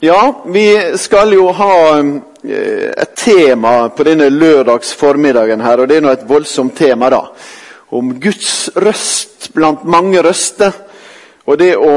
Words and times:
Ja, 0.00 0.42
vi 0.46 0.92
skal 0.98 1.32
jo 1.32 1.46
ha 1.56 1.98
eh, 1.98 2.90
et 3.00 3.14
tema 3.16 3.88
på 3.88 4.04
denne 4.04 4.28
lørdags 4.28 4.90
formiddagen 4.92 5.62
her, 5.64 5.80
og 5.80 5.88
det 5.88 5.96
er 5.96 6.04
nå 6.04 6.10
et 6.12 6.26
voldsomt 6.28 6.76
tema, 6.76 7.08
da. 7.08 7.22
Om 7.96 8.10
Guds 8.20 8.68
røst 8.76 9.48
blant 9.56 9.86
mange 9.88 10.20
røster. 10.20 10.76
Og 11.48 11.56
det 11.56 11.70
å 11.80 11.94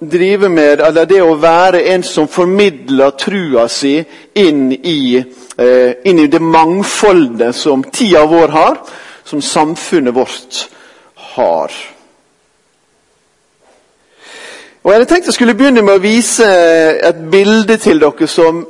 drive 0.00 0.48
med, 0.48 0.80
eller 0.80 1.04
det 1.04 1.20
å 1.20 1.36
være 1.36 1.84
en 1.92 2.06
som 2.08 2.30
formidler 2.30 3.12
trua 3.20 3.68
si 3.68 3.98
inn 4.32 4.70
i, 4.72 5.20
eh, 5.20 5.92
inn 6.08 6.24
i 6.24 6.30
det 6.32 6.40
mangfoldet 6.40 7.52
som 7.54 7.84
tida 7.84 8.24
vår 8.32 8.48
har, 8.48 8.80
som 9.24 9.44
samfunnet 9.44 10.14
vårt 10.14 10.68
har. 11.36 11.68
Og 14.82 14.90
Jeg 14.90 14.98
hadde 14.98 15.14
tenkt 15.14 15.26
jeg 15.26 15.34
skulle 15.34 15.54
begynne 15.54 15.82
med 15.86 15.94
å 15.94 16.02
vise 16.02 16.46
et 17.06 17.18
bilde 17.30 17.76
til 17.78 18.00
dere 18.02 18.26
som 18.26 18.64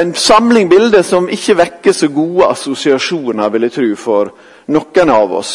en 0.00 0.14
samling 0.16 0.70
bilder 0.70 1.02
som 1.04 1.28
ikke 1.28 1.56
vekker 1.58 1.92
så 1.92 2.08
gode 2.08 2.46
assosiasjoner, 2.48 3.50
vil 3.52 3.66
jeg 3.66 3.74
tro, 3.74 3.90
for 3.96 4.30
noen 4.72 5.12
av 5.12 5.34
oss. 5.36 5.52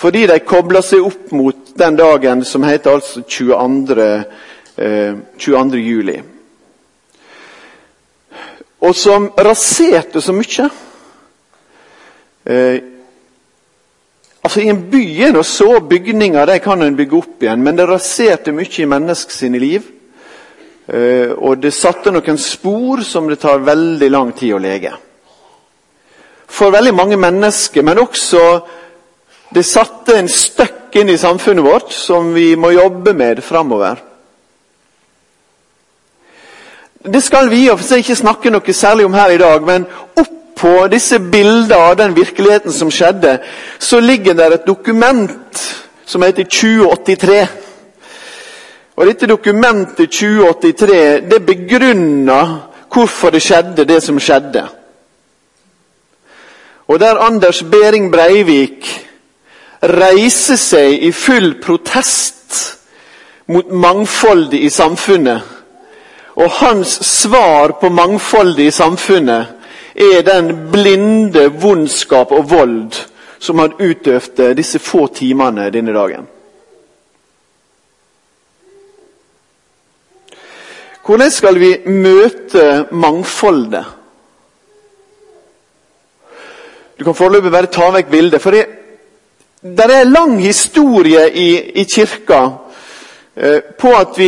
Fordi 0.00 0.22
de 0.30 0.38
kobler 0.48 0.80
seg 0.80 1.04
opp 1.04 1.28
mot 1.36 1.74
den 1.76 1.98
dagen 2.00 2.44
som 2.44 2.64
heter 2.64 2.96
altså 2.96 3.20
22. 3.20 4.08
Eh, 4.78 5.20
22. 5.44 5.76
juli. 5.76 6.16
Og 8.80 8.96
som 8.96 9.28
raserte 9.36 10.24
så 10.24 10.32
mye. 10.32 10.70
Eh, 12.46 12.95
Altså 14.46 14.60
I 14.62 14.68
en 14.70 14.84
by 14.92 15.02
er 15.26 15.32
det 15.34 15.42
så 15.48 15.80
bygninger 15.90 16.46
de 16.46 16.60
kan 16.62 16.82
en 16.82 16.96
bygge 16.96 17.16
opp 17.18 17.42
igjen, 17.42 17.64
men 17.66 17.74
det 17.74 17.88
raserte 17.90 18.52
mye 18.54 18.78
i 18.78 18.86
menneskets 18.86 19.42
liv. 19.58 19.88
Uh, 20.86 21.34
og 21.42 21.58
det 21.58 21.72
satte 21.74 22.12
noen 22.14 22.38
spor 22.38 23.02
som 23.02 23.26
det 23.26 23.40
tar 23.42 23.64
veldig 23.66 24.10
lang 24.14 24.30
tid 24.38 24.54
å 24.54 24.60
lege. 24.62 24.92
For 26.46 26.70
veldig 26.70 26.94
mange 26.94 27.18
mennesker, 27.18 27.82
men 27.82 27.98
også 27.98 28.44
det 29.50 29.66
satte 29.66 30.14
en 30.14 30.30
støkk 30.30 30.94
inn 31.00 31.10
i 31.10 31.18
samfunnet 31.18 31.66
vårt 31.66 31.90
som 31.90 32.30
vi 32.34 32.52
må 32.54 32.70
jobbe 32.70 33.16
med 33.18 33.42
framover. 33.42 33.98
Det 37.02 37.22
skal 37.22 37.50
vi 37.50 37.66
ikke 37.66 38.14
snakke 38.22 38.54
noe 38.54 38.72
særlig 38.74 39.10
om 39.10 39.14
her 39.18 39.34
i 39.34 39.42
dag, 39.42 39.66
men 39.66 39.90
opp 40.14 40.35
på 40.56 40.86
disse 40.88 41.18
bildene 41.20 41.76
av 41.76 41.96
den 41.96 42.14
virkeligheten 42.16 42.72
som 42.72 42.90
skjedde, 42.90 43.38
så 43.78 44.00
ligger 44.00 44.34
det 44.34 44.46
et 44.52 44.66
dokument 44.66 45.64
som 46.06 46.22
heter 46.22 46.44
2083. 46.44 47.46
Og 48.96 49.06
Dette 49.06 49.28
dokumentet 49.28 50.10
2083 50.10 51.00
det 51.30 51.42
begrunner 51.46 52.54
hvorfor 52.92 53.30
det 53.30 53.42
skjedde, 53.44 53.84
det 53.84 54.00
som 54.02 54.20
skjedde. 54.20 54.64
Og 56.88 57.00
der 57.00 57.18
Anders 57.20 57.62
Behring 57.62 58.12
Breivik 58.12 58.86
reiser 59.82 60.56
seg 60.56 61.02
i 61.04 61.10
full 61.12 61.58
protest 61.60 62.78
mot 63.52 63.68
mangfoldet 63.70 64.62
i 64.64 64.70
samfunnet, 64.70 65.42
og 66.36 66.50
hans 66.62 66.96
svar 67.04 67.76
på 67.80 67.90
mangfoldet 67.92 68.70
i 68.70 68.70
samfunnet 68.70 69.55
er 69.96 70.22
den 70.22 70.70
blinde 70.72 71.48
vondskap 71.60 72.32
og 72.32 72.50
vold 72.50 72.92
som 73.38 73.58
han 73.58 73.76
utøvde 73.80 74.54
disse 74.56 74.78
få 74.78 75.06
timene 75.14 75.70
denne 75.70 75.94
dagen. 75.94 76.26
Hvordan 81.06 81.30
skal 81.30 81.60
vi 81.60 81.70
møte 81.86 82.86
mangfoldet? 82.90 83.84
Du 86.98 87.04
kan 87.04 87.14
foreløpig 87.14 87.52
bare 87.52 87.70
ta 87.70 87.90
vekk 87.94 88.10
bildet. 88.10 88.42
for 88.42 88.50
det, 88.50 88.66
er 89.62 90.04
lang 90.04 90.40
historie 90.42 91.30
i, 91.30 91.48
i 91.80 91.84
kirka 91.84 92.48
eh, 93.36 93.60
på, 93.78 93.92
at 93.92 94.18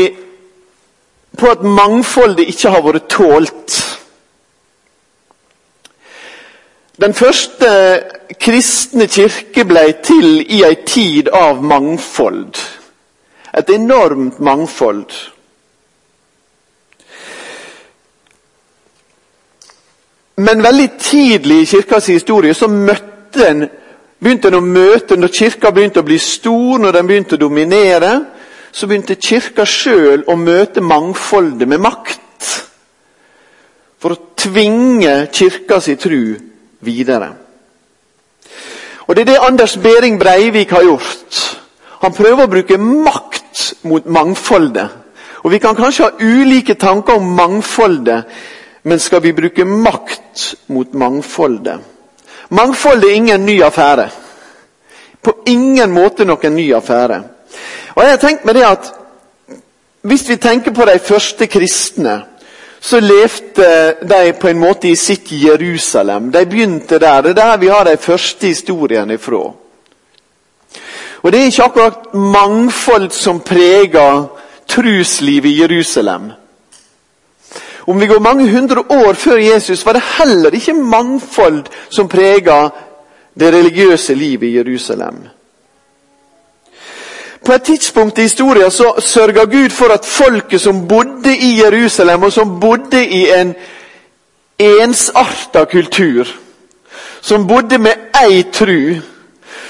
på 1.39 1.51
at 1.51 1.63
mangfoldet 1.63 2.49
ikke 2.49 2.71
har 2.71 2.83
vært 2.83 3.09
tålt. 3.09 3.88
Den 6.99 7.15
første 7.15 7.69
kristne 8.43 9.07
kirke 9.07 9.63
ble 9.65 9.85
til 10.03 10.41
i 10.43 10.65
ei 10.67 10.81
tid 10.83 11.29
av 11.31 11.61
mangfold. 11.63 12.59
Et 13.55 13.71
enormt 13.71 14.41
mangfold. 14.43 15.13
Men 20.43 20.63
veldig 20.63 20.89
tidlig 20.99 21.61
i 21.63 21.69
kirkas 21.71 22.11
historie 22.11 22.55
så 22.55 22.67
en, 22.67 23.65
begynte 24.19 24.49
en 24.49 24.59
å 24.59 24.61
møte 24.63 25.17
Når 25.17 25.33
kirka 25.35 25.71
begynte 25.71 26.01
å 26.01 26.07
bli 26.07 26.19
stor, 26.19 26.79
når 26.79 26.93
den 26.93 27.07
begynte 27.07 27.39
å 27.39 27.43
dominere, 27.43 28.13
så 28.73 28.87
begynte 28.87 29.15
kirka 29.15 29.65
sjøl 29.67 30.27
å 30.27 30.37
møte 30.37 30.81
mangfoldet 30.81 31.69
med 31.69 31.79
makt. 31.79 32.51
For 33.99 34.15
å 34.15 34.23
tvinge 34.39 35.29
kirka 35.35 35.81
si 35.83 35.95
tru 35.99 36.48
videre. 36.81 37.33
Og 39.07 39.17
Det 39.17 39.21
er 39.21 39.33
det 39.33 39.39
Anders 39.41 39.77
Behring 39.77 40.21
Breivik 40.21 40.71
har 40.71 40.83
gjort. 40.83 41.59
Han 42.01 42.13
prøver 42.13 42.45
å 42.45 42.51
bruke 42.51 42.79
makt 42.79 43.75
mot 43.83 44.07
mangfoldet. 44.07 44.89
Og 45.43 45.51
Vi 45.51 45.59
kan 45.59 45.77
kanskje 45.77 46.05
ha 46.05 46.11
ulike 46.21 46.75
tanker 46.75 47.17
om 47.17 47.35
mangfoldet, 47.37 48.25
men 48.83 48.99
skal 48.99 49.23
vi 49.23 49.33
bruke 49.33 49.65
makt 49.65 50.55
mot 50.67 50.95
mangfoldet? 50.95 51.81
Mangfoldet 52.51 53.11
er 53.11 53.15
ingen 53.15 53.47
ny 53.47 53.63
affære. 53.63 54.09
På 55.23 55.33
ingen 55.47 55.91
måte 55.93 56.25
noen 56.25 56.55
ny 56.55 56.73
affære. 56.75 57.23
Og 57.95 58.03
jeg 58.03 58.11
har 58.11 58.23
tenkt 58.23 58.45
meg 58.45 58.55
det 58.55 58.65
at 58.65 58.95
Hvis 60.03 60.29
vi 60.29 60.37
tenker 60.37 60.71
på 60.71 60.85
de 60.87 60.99
første 60.99 61.47
kristne, 61.47 62.23
så 62.81 63.01
levde 63.01 63.95
de 64.09 64.33
på 64.41 64.49
en 64.49 64.59
måte 64.59 64.89
i 64.89 64.97
sitt 64.97 65.33
Jerusalem. 65.33 66.33
De 66.33 66.47
begynte 66.47 66.99
der. 66.99 67.23
Det 67.23 67.31
er 67.31 67.35
der 67.35 67.57
vi 67.57 67.67
har 67.67 67.85
de 67.85 67.97
første 67.97 68.47
historiene 68.47 69.15
ifra. 69.15 69.53
Og 71.23 71.33
Det 71.33 71.41
er 71.41 71.45
ikke 71.45 71.63
akkurat 71.63 72.15
mangfold 72.15 73.11
som 73.11 73.41
preger 73.41 74.27
truslivet 74.69 75.49
i 75.49 75.61
Jerusalem. 75.61 76.31
Om 77.87 78.01
vi 78.01 78.07
går 78.07 78.19
mange 78.19 78.51
hundre 78.51 78.81
år 78.91 79.13
før 79.13 79.37
Jesus, 79.37 79.87
var 79.87 79.93
det 79.93 80.03
heller 80.19 80.51
ikke 80.51 80.73
mangfold 80.73 81.65
som 81.91 82.09
prega 82.09 82.69
det 83.41 83.53
religiøse 83.55 84.15
livet 84.15 84.47
i 84.47 84.57
Jerusalem. 84.57 85.15
På 87.49 87.55
et 87.55 87.63
tidspunkt 87.63 88.19
i 88.19 88.23
historien 88.23 88.71
så 88.71 88.93
sørga 89.01 89.45
Gud 89.45 89.71
for 89.71 89.89
at 89.89 90.05
folket 90.05 90.61
som 90.61 90.83
bodde 90.89 91.33
i 91.33 91.63
Jerusalem, 91.63 92.23
og 92.23 92.33
som 92.33 92.61
bodde 92.61 93.07
i 93.07 93.23
en 93.41 93.55
ensarta 94.59 95.63
kultur, 95.65 96.29
som 97.21 97.47
bodde 97.47 97.79
med 97.79 97.93
ei 98.21 98.43
tru, 98.53 99.01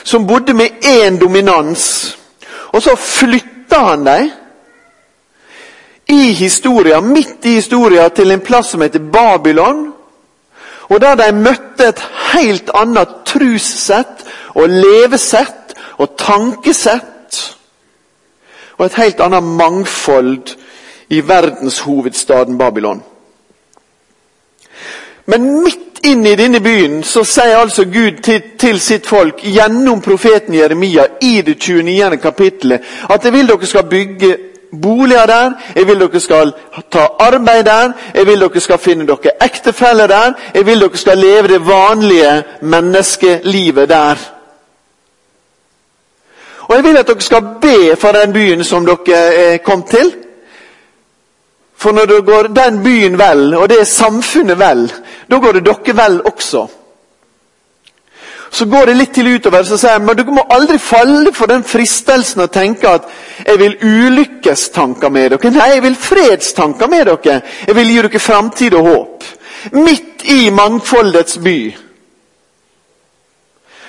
som 0.05 0.27
bodde 0.27 0.55
med 0.55 0.67
én 0.85 1.21
dominans 1.21 2.19
Og 2.73 2.83
så 2.83 2.97
flytta 2.97 3.79
han 3.79 4.07
dem 4.07 4.31
i 6.09 6.33
historia, 6.33 7.01
midt 7.01 7.45
i 7.45 7.55
historia 7.55 8.09
til 8.09 8.31
en 8.31 8.41
plass 8.41 8.69
som 8.69 8.83
heter 8.83 9.07
Babylon. 9.13 9.93
Og 10.89 11.01
der 11.01 11.15
de 11.15 11.33
møtte 11.33 11.89
et 11.89 12.03
helt 12.33 12.71
annet 12.75 13.09
trussett 13.27 14.27
og 14.55 14.69
levesett 14.69 15.79
og 15.99 16.17
tankesett 16.19 17.15
og 18.79 18.87
et 18.87 18.95
helt 18.95 19.21
annet 19.21 19.45
mangfold 19.45 20.57
i 21.11 21.21
verdenshovedstaden 21.29 22.59
Babylon. 22.59 23.03
Men 25.27 25.63
midt 25.63 25.99
inn 26.07 26.27
i 26.27 26.37
denne 26.39 26.61
byen 26.65 27.03
så 27.05 27.25
sier 27.27 27.59
altså 27.59 27.85
Gud 27.85 28.23
til, 28.25 28.43
til, 28.59 28.79
sitt 28.81 29.07
folk 29.07 29.43
gjennom 29.43 30.01
profeten 30.01 30.55
Jeremia 30.55 31.05
i 31.21 31.41
det 31.43 31.59
29. 31.59 32.17
kapittelet 32.23 32.87
at 33.11 33.25
jeg 33.25 33.35
vil 33.35 33.51
dere 33.51 33.67
skal 33.67 33.91
bygge 33.91 34.37
boliger 34.83 35.27
der, 35.27 35.53
jeg 35.77 35.87
vil 35.89 36.01
dere 36.01 36.21
skal 36.21 36.53
ta 36.93 37.07
arbeid 37.25 37.65
der, 37.65 37.93
jeg 38.15 38.27
vil 38.27 38.41
dere 38.41 38.61
skal 38.61 38.79
finne 38.79 39.07
dere 39.09 39.35
ektefeller 39.45 40.07
der, 40.07 40.33
jeg 40.55 40.67
vil 40.67 40.81
dere 40.81 40.97
skal 40.97 41.19
leve 41.19 41.49
det 41.49 41.67
vanlige 41.67 42.43
menneskelivet 42.61 43.89
der. 43.89 44.38
Og 46.69 46.77
jeg 46.77 46.85
vil 46.85 46.97
at 47.01 47.09
dere 47.09 47.25
skal 47.25 47.53
be 47.63 47.97
for 47.97 48.13
den 48.13 48.33
byen 48.33 48.65
som 48.65 48.87
dere 48.87 49.21
er 49.35 49.61
kommet 49.65 49.87
til. 49.91 50.11
For 51.79 51.93
når 51.93 52.07
det 52.11 52.25
går 52.27 52.43
den 52.43 52.83
byen 52.83 53.19
vel, 53.19 53.55
og 53.55 53.69
det 53.69 53.81
er 53.81 53.85
samfunnet 53.85 54.59
vel, 54.59 54.93
da 55.31 55.39
går 55.39 55.53
det 55.53 55.65
dere 55.67 55.97
vel 55.97 56.21
også. 56.27 56.67
Så 58.51 58.67
går 58.67 58.87
det 58.87 58.97
litt 58.97 59.13
til 59.15 59.29
utover, 59.35 59.63
så 59.63 59.77
sier 59.77 59.97
jeg, 59.97 60.03
men 60.03 60.17
dere 60.17 60.35
må 60.35 60.45
aldri 60.51 60.79
falle 60.81 61.33
for 61.37 61.51
den 61.51 61.65
fristelsen 61.65 62.45
å 62.45 62.53
tenke 62.53 62.89
at 62.91 63.09
jeg 63.45 63.61
vil 63.61 63.77
ulykkestanker 63.85 65.13
med 65.13 65.35
dere. 65.37 65.53
Nei, 65.55 65.73
jeg 65.75 65.85
vil 65.85 65.99
fredstanker 66.01 66.91
med 66.91 67.07
dere. 67.07 67.43
Jeg 67.67 67.77
vil 67.77 67.93
gi 67.93 68.01
dere 68.03 68.25
framtid 68.25 68.77
og 68.77 68.89
håp. 68.89 69.29
Midt 69.77 70.25
i 70.33 70.49
mangfoldets 70.55 71.39
by 71.45 71.61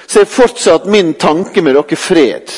så 0.09 0.21
er 0.21 0.25
fortsatt 0.25 0.85
min 0.89 1.13
tanke 1.13 1.61
med 1.61 1.75
dere 1.77 1.95
fred. 1.95 2.53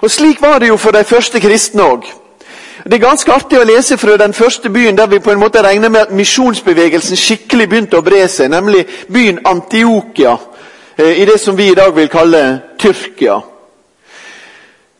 Og 0.00 0.10
Slik 0.10 0.40
var 0.40 0.58
det 0.58 0.68
jo 0.68 0.76
for 0.76 0.90
de 0.96 1.04
første 1.04 1.40
kristne 1.40 1.82
òg. 1.82 2.06
Det 2.84 2.94
er 2.94 3.02
ganske 3.02 3.32
artig 3.32 3.58
å 3.58 3.66
lese 3.66 3.98
fra 3.98 4.16
den 4.16 4.32
første 4.32 4.70
byen 4.70 4.96
der 4.96 5.10
vi 5.10 5.18
på 5.18 5.32
en 5.32 5.40
måte 5.40 5.62
regner 5.64 5.90
med 5.90 6.00
at 6.00 6.14
misjonsbevegelsen 6.14 7.18
skikkelig 7.18 7.68
begynte 7.68 7.98
å 7.98 8.04
bre 8.06 8.28
seg, 8.28 8.50
nemlig 8.50 8.84
byen 9.12 9.40
Antiokia, 9.44 10.36
eh, 10.96 11.22
i 11.22 11.24
det 11.24 11.40
som 11.40 11.56
vi 11.56 11.70
i 11.70 11.74
dag 11.74 11.94
vil 11.96 12.08
kalle 12.08 12.60
Tyrkia. 12.78 13.34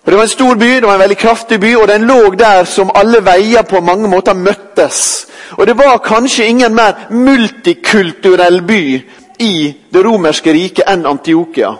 Og 0.06 0.12
Det 0.12 0.16
var 0.16 0.22
en 0.22 0.28
stor 0.28 0.54
by, 0.54 0.66
det 0.66 0.82
var 0.82 0.94
en 0.94 1.00
veldig 1.00 1.18
kraftig 1.18 1.60
by, 1.60 1.74
og 1.76 1.88
den 1.88 2.06
lå 2.06 2.34
der 2.34 2.64
som 2.64 2.90
alle 2.94 3.24
veier 3.24 3.62
på 3.62 3.80
mange 3.80 4.08
måter 4.08 4.34
møttes. 4.34 5.26
Og 5.50 5.66
Det 5.66 5.78
var 5.78 5.98
kanskje 5.98 6.44
ingen 6.44 6.74
mer 6.74 6.92
multikulturell 7.10 8.62
by 8.62 9.02
i 9.38 9.74
det 9.92 10.04
romerske 10.04 10.52
riket 10.52 10.88
enn 10.88 11.06
Antiokia. 11.06 11.74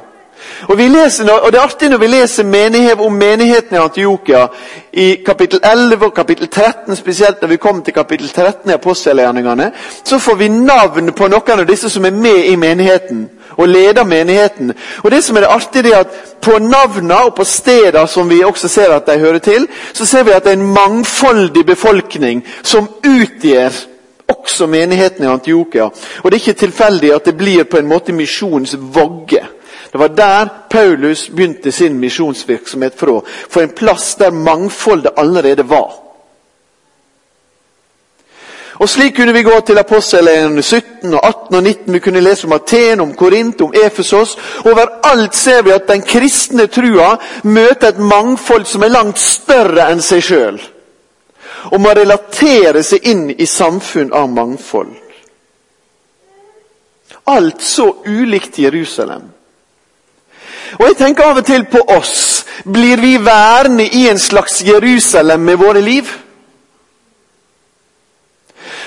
Og, 0.69 0.77
leser, 0.77 1.31
og 1.33 1.53
Det 1.53 1.59
er 1.59 1.65
artig 1.65 1.89
når 1.91 1.99
vi 1.99 2.07
leser 2.07 2.45
menighet, 2.45 3.01
om 3.01 3.13
menigheten 3.13 3.77
i 3.77 3.81
Antiokia 3.81 4.47
i 4.93 5.07
kapittel 5.27 5.61
11 5.65 6.05
og 6.07 6.15
kapittel 6.15 6.49
13, 6.49 6.97
spesielt 6.97 7.43
når 7.43 7.49
vi 7.49 7.57
kommer 7.57 7.83
til 7.83 7.95
kapittel 7.95 8.29
13 8.29 8.71
i 8.71 8.75
apostelgjerningene, 8.75 9.71
så 10.05 10.19
får 10.19 10.35
vi 10.35 10.49
navn 10.49 11.13
på 11.13 11.29
noen 11.29 11.61
av 11.61 11.67
disse 11.67 11.91
som 11.91 12.05
er 12.05 12.11
med 12.11 12.45
i 12.45 12.57
menigheten 12.57 13.27
og 13.57 13.69
leder 13.69 14.05
menigheten. 14.05 14.73
Og 15.03 15.11
det 15.11 15.25
som 15.25 15.37
er 15.37 15.41
det 15.41 15.51
artige, 15.51 15.95
er 15.95 16.05
at 16.05 16.07
på 16.43 16.59
navnene 16.59 17.17
og 17.25 17.35
på 17.35 17.45
steder 17.45 18.07
som 18.07 18.31
vi 18.31 18.43
også 18.45 18.69
ser 18.69 18.93
at 18.93 19.07
de 19.07 19.19
hører 19.19 19.39
til, 19.39 19.67
så 19.93 20.07
ser 20.07 20.23
vi 20.23 20.31
at 20.31 20.45
det 20.45 20.53
er 20.53 20.57
en 20.57 20.73
mangfoldig 20.75 21.67
befolkning 21.67 22.45
som 22.63 22.89
utgjør 23.05 23.96
også 24.29 24.67
menigheten 24.67 25.25
i 25.25 25.29
Antiokia. 25.31 25.85
Og 26.23 26.31
det 26.31 26.37
er 26.37 26.49
ikke 26.49 26.61
tilfeldig 26.67 27.13
at 27.15 27.25
det 27.25 27.37
blir 27.37 27.65
på 27.65 27.79
en 27.79 27.89
måte 27.89 28.13
misjonens 28.13 28.77
vogge. 28.79 29.43
Det 29.93 30.01
var 30.01 30.09
der 30.09 30.49
Paulus 30.71 31.29
begynte 31.29 31.73
sin 31.73 31.99
misjonsvirksomhet 31.99 32.93
fra. 32.97 33.21
For 33.51 33.61
en 33.61 33.71
plass 33.71 34.15
der 34.15 34.31
mangfoldet 34.31 35.13
allerede 35.17 35.69
var. 35.69 36.07
Og 38.79 38.89
Slik 38.89 39.15
kunne 39.17 39.33
vi 39.33 39.43
gå 39.43 39.61
til 39.67 39.79
apostelene 39.79 40.63
17, 40.63 41.15
og 41.15 41.27
18 41.27 41.57
og 41.57 41.63
19. 41.63 41.93
Vi 41.95 41.99
kunne 41.99 42.21
lese 42.21 42.47
om 42.47 42.53
Aten, 42.53 43.01
om 43.01 43.15
Korint, 43.15 43.61
om 43.61 43.73
Efesos. 43.87 44.39
Overalt 44.65 45.37
ser 45.37 45.63
vi 45.63 45.71
at 45.71 45.89
den 45.89 46.03
kristne 46.03 46.67
trua 46.67 47.17
møter 47.43 47.89
et 47.89 47.99
mangfold 47.99 48.65
som 48.65 48.83
er 48.83 48.93
langt 48.93 49.19
større 49.19 49.89
enn 49.93 50.03
seg 50.05 50.23
sjøl. 50.23 50.61
Og 51.73 51.81
må 51.81 51.95
relatere 51.97 52.83
seg 52.87 53.07
inn 53.09 53.31
i 53.31 53.47
samfunn 53.47 54.13
av 54.15 54.29
mangfold. 54.31 54.93
Alt 57.27 57.63
så 57.63 57.89
ulikt 58.07 58.59
Jerusalem. 58.59 59.25
Og 60.79 60.85
jeg 60.87 60.97
tenker 60.99 61.27
av 61.27 61.41
og 61.41 61.47
til 61.47 61.65
på 61.71 61.81
oss. 61.97 62.45
Blir 62.65 63.01
vi 63.03 63.17
værende 63.23 63.87
i 63.87 64.07
en 64.09 64.19
slags 64.19 64.61
Jerusalem 64.67 65.41
med 65.41 65.59
våre 65.59 65.81
liv? 65.81 66.07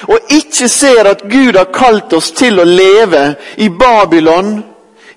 Og 0.07 0.31
ikke 0.31 0.69
ser 0.69 1.07
at 1.11 1.23
Gud 1.27 1.57
har 1.57 1.71
kalt 1.75 2.13
oss 2.13 2.31
til 2.31 2.59
å 2.59 2.67
leve 2.67 3.33
i 3.57 3.69
Babylon, 3.69 4.59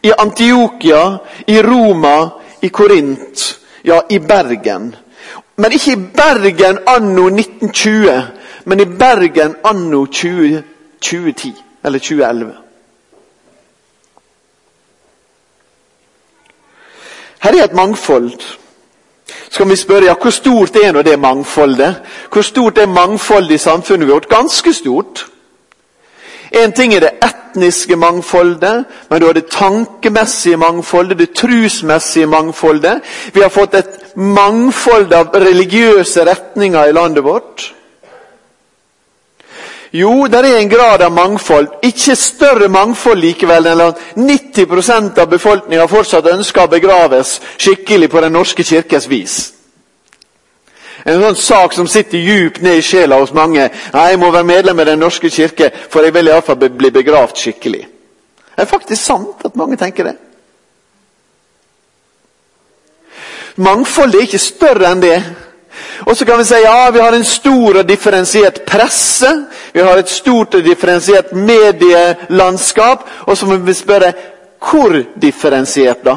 i 0.02 0.10
Antiokia, 0.18 1.02
i 1.46 1.60
Roma, 1.62 2.16
i 2.62 2.68
Korint, 2.68 3.44
ja, 3.82 4.00
i 4.10 4.18
Bergen. 4.18 4.90
Men 5.56 5.72
ikke 5.72 5.92
i 5.92 5.96
Bergen 6.16 6.78
anno 6.86 7.26
1920, 7.26 8.22
men 8.64 8.80
i 8.80 8.84
Bergen 8.84 9.56
anno 9.64 10.06
20, 10.06 10.62
2010 11.00 11.54
eller 11.84 11.98
2011. 11.98 12.52
Her 17.42 17.60
er 17.60 17.64
et 17.64 17.74
mangfold. 17.74 18.40
Så 19.50 19.58
kan 19.58 19.70
vi 19.70 19.76
spørre 19.76 20.04
ja, 20.04 20.14
hvor 20.14 20.30
stort 20.30 20.76
er 20.76 20.92
nå 20.92 21.02
det 21.02 21.18
mangfoldet? 21.18 22.02
Hvor 22.32 22.42
stort 22.42 22.78
er 22.78 22.86
mangfoldet 22.86 23.50
i 23.50 23.58
samfunnet 23.58 24.08
vårt? 24.08 24.28
Ganske 24.28 24.72
stort. 24.72 25.26
En 26.52 26.72
ting 26.72 26.94
er 26.94 27.00
det 27.00 27.12
etniske 27.24 27.96
mangfoldet, 27.96 28.84
men 29.08 29.20
du 29.20 29.26
har 29.26 29.36
det 29.36 29.48
tankemessige 29.52 30.56
mangfoldet, 30.60 31.18
det 31.18 31.34
trusmessige 31.36 32.26
mangfoldet. 32.26 33.00
Vi 33.32 33.40
har 33.40 33.48
fått 33.48 33.74
et 33.74 34.16
mangfold 34.16 35.12
av 35.16 35.32
religiøse 35.34 36.26
retninger 36.28 36.88
i 36.88 36.92
landet 36.92 37.24
vårt. 37.24 37.72
Jo, 39.92 40.26
det 40.26 40.38
er 40.40 40.58
en 40.58 40.68
grad 40.68 41.02
av 41.04 41.12
mangfold. 41.12 41.68
Ikke 41.84 42.16
større 42.16 42.68
mangfold 42.72 43.20
likevel 43.20 43.66
enn 43.68 43.82
at 43.84 43.98
90% 44.16 45.20
av 45.20 45.28
befolkninga 45.28 45.88
fortsatt 45.88 46.30
ønsker 46.32 46.64
å 46.64 46.72
begraves 46.72 47.34
skikkelig 47.60 48.08
på 48.08 48.22
Den 48.24 48.32
norske 48.32 48.64
kirkes 48.64 49.08
vis. 49.08 49.52
En 51.04 51.22
sånn 51.22 51.36
sak 51.36 51.72
som 51.74 51.88
sitter 51.90 52.18
djupt 52.18 52.62
ned 52.62 52.78
i 52.78 52.82
sjela 52.82 53.18
hos 53.18 53.32
mange. 53.34 53.70
Nei, 53.92 54.08
'Jeg 54.10 54.18
må 54.18 54.30
være 54.30 54.44
medlem 54.44 54.80
i 54.80 54.84
Den 54.84 54.98
norske 54.98 55.30
kirke, 55.30 55.70
for 55.90 56.02
jeg 56.02 56.14
vil 56.14 56.28
iallfall 56.28 56.56
bli 56.56 56.90
begravd 56.90 57.36
skikkelig'. 57.36 57.86
Det 58.56 58.62
er 58.62 58.64
faktisk 58.64 59.04
sant 59.04 59.44
at 59.44 59.56
mange 59.56 59.76
tenker 59.76 60.04
det. 60.04 60.16
Mangfoldet 63.56 64.14
er 64.14 64.26
ikke 64.26 64.38
større 64.38 64.92
enn 64.92 65.02
det. 65.02 65.22
Og 66.06 66.16
så 66.16 66.24
kan 66.24 66.38
vi 66.38 66.44
si 66.44 66.58
ja, 66.62 66.90
vi 66.90 67.00
har 67.00 67.14
en 67.14 67.24
stor 67.24 67.78
og 67.78 67.88
differensiert 67.88 68.64
presse. 68.66 69.30
Vi 69.72 69.80
har 69.80 69.96
et 69.96 70.08
stort 70.08 70.54
og 70.54 70.64
differensiert 70.64 71.32
medielandskap. 71.32 73.06
Og 73.26 73.36
så 73.36 73.46
må 73.46 73.56
vi 73.56 73.74
spørre 73.74 74.12
hvor 74.70 74.94
differensiert, 75.20 76.04
da? 76.04 76.16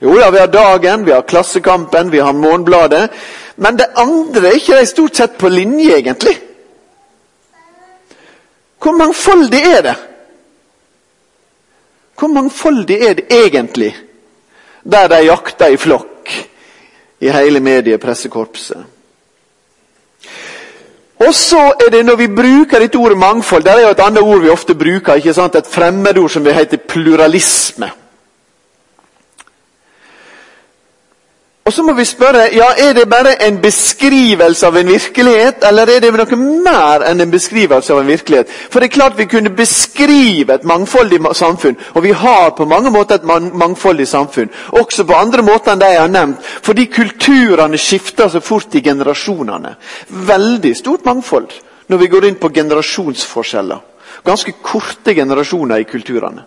Jo 0.00 0.14
da, 0.18 0.30
vi 0.30 0.38
har 0.38 0.46
Dagen, 0.52 1.06
vi 1.06 1.12
har 1.12 1.22
Klassekampen, 1.22 2.12
vi 2.12 2.20
har 2.20 2.32
Morgenbladet. 2.32 3.08
Men 3.56 3.78
det 3.78 3.86
andre 3.96 4.48
er 4.48 4.58
ikke 4.58 4.80
de 4.80 4.86
stort 4.86 5.16
sett 5.16 5.38
på 5.38 5.48
linje, 5.48 5.96
egentlig. 5.96 6.34
Hvor 8.82 8.92
mangfoldig 8.92 9.62
er 9.76 9.80
det? 9.82 9.96
Hvor 12.18 12.28
mangfoldig 12.28 13.00
er 13.02 13.14
det 13.14 13.24
egentlig, 13.30 13.96
der 14.84 15.08
de 15.08 15.24
jakter 15.24 15.72
i 15.72 15.76
flokk? 15.76 16.12
i 17.20 17.28
hele 17.32 17.60
mediepressekorpset. 17.60 18.84
Og 21.16 21.34
så 21.34 21.60
er 21.86 21.90
det 21.90 22.04
når 22.04 22.16
vi 22.16 22.26
bruker 22.28 22.78
dette 22.78 22.98
ordet 22.98 23.18
mangfold, 23.18 23.64
Det 23.64 23.72
er 23.72 23.80
jo 23.80 23.90
et 23.90 24.00
annet 24.00 24.22
ord 24.22 24.40
vi 24.40 24.48
ofte 24.48 24.74
bruker, 24.74 25.14
ikke 25.14 25.34
sant? 25.34 25.54
et 25.54 25.66
fremmedord 25.66 26.30
som 26.30 26.44
vi 26.44 26.52
heter 26.52 26.76
pluralisme. 26.76 27.90
Og 31.66 31.72
så 31.72 31.82
må 31.82 31.96
vi 31.98 32.04
spørre 32.06 32.44
ja, 32.54 32.68
er 32.78 32.92
det 32.94 33.08
bare 33.10 33.32
en 33.42 33.56
beskrivelse 33.58 34.68
av 34.68 34.76
en 34.78 34.86
virkelighet, 34.86 35.64
eller 35.66 35.90
er 35.90 36.04
det 36.04 36.12
noe 36.14 36.38
mer 36.38 37.02
enn 37.08 37.24
en 37.24 37.32
beskrivelse 37.32 37.90
av 37.90 38.04
en 38.04 38.10
virkelighet? 38.12 38.52
For 38.70 38.78
det 38.78 38.86
er 38.86 38.94
klart 38.94 39.18
vi 39.18 39.26
kunne 39.30 39.50
beskrive 39.50 40.54
et 40.54 40.68
mangfoldig 40.68 41.18
samfunn, 41.34 41.74
og 41.94 42.06
vi 42.06 42.14
har 42.14 42.54
på 42.54 42.68
mange 42.70 42.94
måter 42.94 43.18
et 43.18 43.26
mangfoldig 43.26 44.06
samfunn. 44.06 44.52
Også 44.78 45.08
på 45.08 45.18
andre 45.18 45.42
måter 45.42 45.74
enn 45.74 45.82
de 45.82 45.90
jeg 45.90 46.04
har 46.04 46.14
nevnt, 46.14 46.50
fordi 46.62 46.86
kulturene 46.86 47.82
skifter 47.82 48.30
så 48.30 48.40
fort 48.40 48.78
i 48.78 48.84
generasjonene. 48.86 49.74
Veldig 50.30 50.76
stort 50.78 51.04
mangfold 51.04 51.50
når 51.90 51.98
vi 51.98 52.12
går 52.14 52.30
inn 52.30 52.38
på 52.38 52.54
generasjonsforskjeller. 52.54 53.82
Ganske 54.26 54.54
korte 54.62 55.14
generasjoner 55.14 55.82
i 55.82 55.90
kulturene. 55.90 56.46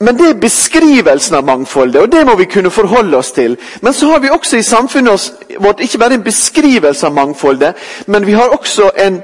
Men 0.00 0.18
det 0.18 0.28
er 0.28 0.38
beskrivelsen 0.40 1.34
av 1.36 1.44
mangfoldet, 1.44 2.00
og 2.00 2.12
det 2.12 2.22
må 2.26 2.36
vi 2.36 2.46
kunne 2.48 2.70
forholde 2.70 3.16
oss 3.16 3.32
til. 3.36 3.58
Men 3.82 3.92
så 3.92 4.06
har 4.06 4.18
vi 4.18 4.30
også 4.32 4.56
i 4.56 4.62
samfunnet 4.62 5.32
vårt 5.60 5.80
ikke 5.80 5.98
bare 5.98 6.16
en 6.16 6.24
beskrivelse 6.24 7.06
av 7.06 7.12
mangfoldet, 7.12 7.74
men 8.06 8.26
vi 8.26 8.32
har 8.32 8.48
også 8.48 8.90
en, 8.96 9.20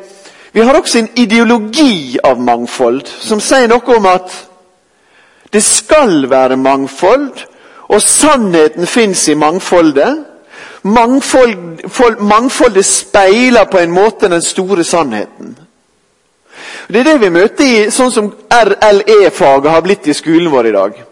har 0.54 0.76
også 0.76 0.98
en 0.98 1.08
ideologi 1.16 2.18
av 2.24 2.40
mangfold, 2.40 3.06
som 3.06 3.40
sier 3.40 3.68
noe 3.72 3.96
om 3.96 4.06
at 4.06 4.36
det 5.52 5.64
skal 5.64 6.30
være 6.30 6.56
mangfold, 6.56 7.30
og 7.88 8.02
sannheten 8.02 8.86
fins 8.86 9.28
i 9.28 9.34
mangfoldet. 9.34 10.24
Mangfold, 10.82 11.56
mangfoldet 12.20 12.84
speiler 12.84 13.64
på 13.64 13.78
en 13.78 13.90
måte 13.90 14.28
den 14.28 14.42
store 14.42 14.84
sannheten. 14.84 15.56
Det 16.88 17.00
er 17.00 17.04
det 17.04 17.20
vi 17.20 17.30
møter 17.34 17.64
i 17.66 17.90
sånn 17.90 18.12
som 18.14 18.30
RLE-faget 18.52 19.72
har 19.72 19.82
blitt 19.82 20.06
i 20.06 20.14
skolen 20.14 20.52
vår 20.52 20.70
i 20.70 20.74
dag. 20.76 21.02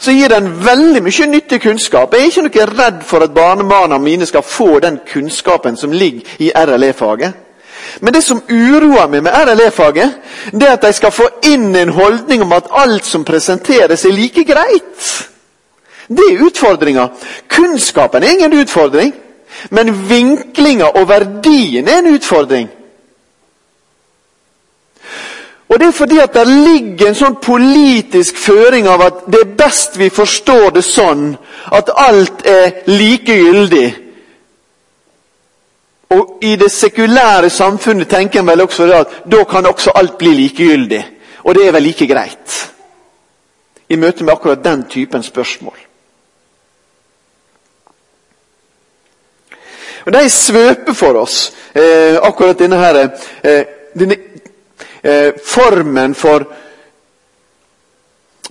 Så 0.00 0.14
gir 0.16 0.32
den 0.32 0.48
veldig 0.64 1.02
mye 1.04 1.26
nyttig 1.28 1.60
kunnskap. 1.62 2.14
Jeg 2.14 2.22
er 2.22 2.30
ikke 2.30 2.46
noe 2.46 2.66
redd 2.70 3.02
for 3.06 3.24
at 3.24 3.34
barnebarna 3.34 3.98
mine 4.00 4.26
skal 4.26 4.42
få 4.42 4.80
den 4.80 4.98
kunnskapen 5.12 5.76
som 5.76 5.92
ligger 5.92 6.40
i 6.40 6.50
RLE-faget. 6.56 7.32
Men 8.00 8.14
det 8.14 8.22
som 8.24 8.40
uroer 8.48 9.08
meg 9.08 9.22
med 9.22 9.36
RLE-faget, 9.44 10.16
det 10.52 10.68
er 10.68 10.76
at 10.78 10.84
de 10.84 10.92
skal 10.96 11.12
få 11.12 11.28
inn 11.48 11.74
en 11.76 11.92
holdning 11.92 12.42
om 12.42 12.52
at 12.56 12.70
alt 12.70 13.04
som 13.04 13.24
presenteres, 13.24 14.04
er 14.04 14.16
like 14.16 14.44
greit. 14.44 15.28
Det 16.08 16.26
er 16.32 16.44
utfordringa. 16.46 17.08
Kunnskapen 17.48 18.22
er 18.22 18.36
ingen 18.38 18.60
utfordring, 18.62 19.12
men 19.70 19.94
vinklinga 20.08 20.94
og 20.96 21.08
verdien 21.08 21.88
er 21.88 21.98
en 21.98 22.14
utfordring. 22.14 22.68
Og 25.70 25.78
Det 25.80 25.86
er 25.86 25.92
fordi 25.92 26.18
at 26.18 26.34
det 26.34 26.46
ligger 26.48 27.08
en 27.08 27.14
sånn 27.14 27.36
politisk 27.42 28.38
føring 28.42 28.88
av 28.90 29.02
at 29.06 29.18
det 29.30 29.40
er 29.40 29.52
best 29.58 29.98
vi 29.98 30.08
forstår 30.10 30.72
det 30.74 30.82
sånn 30.82 31.28
at 31.72 31.92
alt 31.94 32.42
er 32.46 32.80
likegyldig. 32.90 33.90
Og 36.10 36.42
I 36.42 36.56
det 36.58 36.72
sekulære 36.74 37.50
samfunnet 37.54 38.10
tenker 38.10 38.40
en 38.40 38.50
vel 38.50 38.64
også 38.64 38.88
det 38.88 38.96
at 38.98 39.12
da 39.30 39.44
kan 39.46 39.66
også 39.70 39.94
alt 39.94 40.18
bli 40.18 40.32
likegyldig. 40.40 41.04
Og 41.44 41.54
det 41.54 41.66
er 41.66 41.72
vel 41.72 41.86
like 41.86 42.06
greit. 42.06 42.56
I 43.88 43.96
møte 43.96 44.24
med 44.24 44.34
akkurat 44.34 44.64
den 44.64 44.82
typen 44.90 45.22
spørsmål. 45.22 45.78
Og 50.06 50.12
De 50.12 50.30
svøper 50.30 50.92
for 50.92 51.14
oss 51.20 51.52
eh, 51.74 52.18
akkurat 52.22 52.58
denne, 52.58 52.76
her, 52.76 52.98
eh, 53.44 53.64
denne 53.98 54.16
eh, 55.02 55.32
formen 55.44 56.14
for 56.14 56.46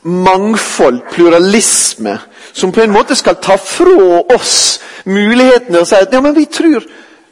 mangfold, 0.03 1.01
pluralisme, 1.12 2.20
som 2.53 2.72
på 2.72 2.82
en 2.82 2.94
måte 2.94 3.15
skal 3.15 3.36
ta 3.44 3.58
fra 3.60 4.24
oss 4.36 4.79
mulighetene 5.06 5.77
til 5.77 5.84
å 5.84 5.89
si 5.89 6.00
at 6.00 6.13
ja, 6.13 6.22
men 6.24 6.36
vi 6.36 6.46
tror 6.46 6.88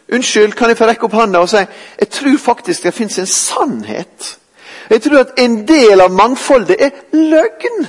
Unnskyld, 0.08 0.54
kan 0.56 0.70
jeg 0.72 0.78
få 0.80 0.86
rekke 0.88 1.04
opp 1.04 1.16
hånda 1.20 1.42
og 1.44 1.50
si 1.52 1.60
jeg 1.60 2.10
tror 2.16 2.38
faktisk 2.40 2.86
det 2.88 2.94
fins 2.96 3.18
en 3.20 3.28
sannhet. 3.28 4.38
Jeg 4.88 5.02
tror 5.04 5.20
at 5.20 5.34
en 5.44 5.58
del 5.68 6.00
av 6.00 6.14
mangfoldet 6.16 6.78
er 6.80 6.94
løgn 7.12 7.88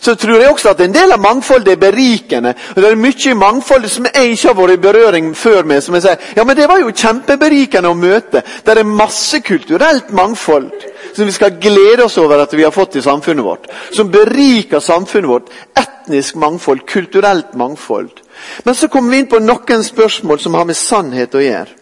så 0.00 0.14
tror 0.14 0.40
jeg 0.40 0.50
også 0.50 0.70
at 0.72 0.80
en 0.80 0.94
del 0.94 1.12
av 1.12 1.20
mangfoldet 1.20 1.72
er 1.72 1.80
berikende. 1.80 2.54
og 2.76 2.82
Det 2.82 2.90
er 2.90 2.96
mye 2.96 3.30
i 3.30 3.34
mangfoldet 3.36 3.90
som 3.90 4.06
jeg 4.08 4.32
ikke 4.32 4.48
har 4.48 4.56
vært 4.56 4.72
i 4.72 4.82
berøring 4.86 5.34
før 5.36 5.62
med. 5.62 5.82
som 5.82 5.94
jeg 5.94 6.02
sier, 6.02 6.16
ja, 6.36 6.44
men 6.44 6.56
Det 6.56 6.68
var 6.68 6.78
jo 6.80 6.92
kjempeberikende 6.92 7.88
å 7.88 7.94
møte. 7.94 8.42
Det 8.64 8.78
er 8.78 8.84
masse 8.84 9.40
kulturelt 9.40 10.10
mangfold 10.12 10.70
som 11.14 11.26
vi 11.26 11.32
skal 11.32 11.58
glede 11.60 12.04
oss 12.04 12.18
over 12.18 12.38
at 12.38 12.52
vi 12.52 12.62
har 12.62 12.70
fått 12.70 12.96
i 12.96 13.02
samfunnet 13.02 13.44
vårt. 13.44 13.66
Som 13.92 14.10
beriker 14.10 14.80
samfunnet 14.80 15.28
vårt. 15.28 15.50
Etnisk 15.74 16.34
mangfold, 16.34 16.86
kulturelt 16.86 17.54
mangfold. 17.54 18.10
Men 18.64 18.74
så 18.74 18.88
kommer 18.88 19.10
vi 19.10 19.18
inn 19.18 19.26
på 19.26 19.38
noen 19.38 19.84
spørsmål 19.84 20.40
som 20.40 20.54
har 20.54 20.64
med 20.64 20.76
sannhet 20.76 21.34
å 21.34 21.44
gjøre. 21.44 21.76